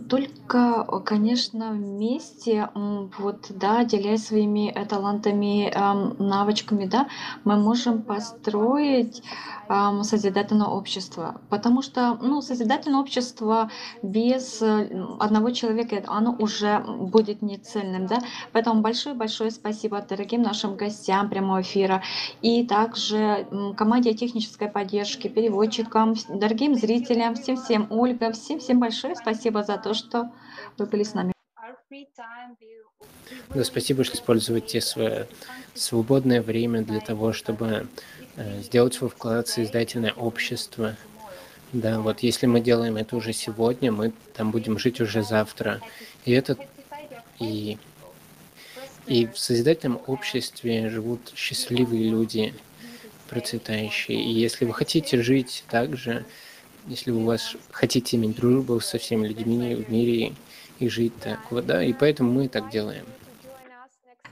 только, 0.08 0.84
конечно, 1.04 1.70
вместе, 1.70 2.68
вот, 2.74 3.46
да, 3.50 3.84
делясь 3.84 4.26
своими 4.26 4.70
э, 4.70 4.84
талантами, 4.86 5.70
ам, 5.74 6.16
навычками, 6.18 6.86
да, 6.86 7.08
мы 7.44 7.56
можем 7.56 8.02
построить 8.02 9.22
ам, 9.68 10.02
созидательное 10.02 10.66
общество. 10.66 11.40
Потому 11.50 11.82
что, 11.82 12.18
ну, 12.20 12.40
созидательное 12.40 13.00
общество 13.00 13.70
без 14.02 14.62
э, 14.62 14.88
одного 15.18 15.50
человека, 15.50 16.02
оно 16.06 16.34
уже 16.38 16.80
будет 16.80 17.42
нецельным, 17.42 18.06
да. 18.06 18.18
Поэтому 18.52 18.80
большое-большое 18.80 19.50
спасибо 19.50 20.00
дорогим 20.00 20.42
нашим 20.42 20.76
гостям 20.76 21.28
прямого 21.28 21.60
эфира 21.62 22.02
и 22.42 22.66
также 22.66 23.46
команде 23.76 24.14
технической 24.14 24.68
поддержки, 24.68 25.28
переводчикам, 25.28 26.14
дорогим 26.28 26.74
зрителям, 26.74 27.34
всем-всем, 27.34 27.86
Ольга, 27.90 28.32
всем-всем 28.32 28.80
большое 28.80 29.14
спасибо 29.16 29.62
за 29.62 29.76
то, 29.76 29.87
что 29.94 30.32
вы 30.76 30.86
были 30.86 31.02
с 31.02 31.14
нами. 31.14 31.32
да, 33.54 33.64
спасибо, 33.64 34.04
что 34.04 34.16
используете 34.16 34.80
свое 34.80 35.26
свободное 35.74 36.42
время 36.42 36.82
для 36.82 37.00
того, 37.00 37.32
чтобы 37.32 37.88
э, 38.36 38.60
сделать 38.62 38.94
свой 38.94 39.10
вклад 39.10 39.48
в 39.48 39.52
создательное 39.52 40.12
общество. 40.12 40.96
Да, 41.72 42.00
вот 42.00 42.20
если 42.20 42.46
мы 42.46 42.60
делаем 42.60 42.96
это 42.96 43.16
уже 43.16 43.32
сегодня, 43.32 43.92
мы 43.92 44.12
там 44.34 44.50
будем 44.50 44.78
жить 44.78 45.00
уже 45.00 45.22
завтра. 45.22 45.80
И 46.24 46.32
это 46.32 46.56
и, 47.38 47.78
и 49.06 49.26
в 49.26 49.38
созидательном 49.38 50.00
обществе 50.06 50.88
живут 50.88 51.32
счастливые 51.34 52.10
люди, 52.10 52.54
процветающие. 53.28 54.20
И 54.20 54.30
если 54.30 54.64
вы 54.64 54.74
хотите 54.74 55.22
жить 55.22 55.64
так 55.70 55.96
же, 55.96 56.24
если 56.88 57.10
у 57.10 57.24
вас 57.24 57.56
хотите 57.70 58.16
иметь 58.16 58.36
дружбу 58.36 58.80
со 58.80 58.98
всеми 58.98 59.28
людьми 59.28 59.74
в 59.74 59.90
мире 59.90 60.32
и 60.78 60.88
жить 60.88 61.12
так, 61.20 61.38
вот, 61.50 61.66
да, 61.66 61.82
и 61.82 61.92
поэтому 61.92 62.32
мы 62.32 62.48
так 62.48 62.70
делаем. 62.70 63.04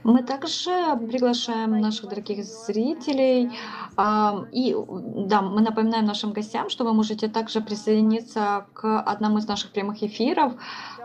Мы 0.03 0.23
также 0.23 0.71
приглашаем 1.09 1.81
наших 1.81 2.07
дорогих 2.09 2.45
зрителей. 2.45 3.51
а, 3.97 4.45
И 4.53 4.73
да, 5.27 5.41
мы 5.41 5.61
напоминаем 5.61 6.05
нашим 6.05 6.31
гостям, 6.31 6.69
что 6.69 6.85
вы 6.85 6.93
можете 6.93 7.27
также 7.27 7.59
присоединиться 7.59 8.67
к 8.73 9.01
одному 9.01 9.39
из 9.39 9.47
наших 9.47 9.71
прямых 9.71 10.01
эфиров. 10.01 10.53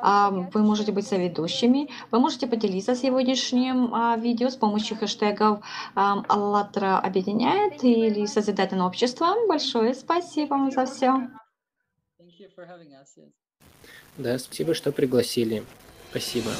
А, 0.00 0.30
Вы 0.30 0.62
можете 0.62 0.92
быть 0.92 1.06
соведущими. 1.06 1.88
Вы 2.12 2.20
можете 2.20 2.46
поделиться 2.46 2.94
сегодняшним 2.94 3.92
а, 3.92 4.16
видео 4.16 4.50
с 4.50 4.56
помощью 4.56 4.96
хэштегов 4.96 5.60
«АЛЛАТРА 5.94 7.00
объединяет» 7.00 7.82
или 7.82 8.26
«Созидательное 8.26 8.86
общество». 8.86 9.34
Большое 9.48 9.94
спасибо 9.94 10.50
вам 10.50 10.70
за 10.70 10.86
все. 10.86 11.28
Да, 14.18 14.38
спасибо, 14.38 14.74
что 14.74 14.92
пригласили. 14.92 15.64
Спасибо. 16.10 16.50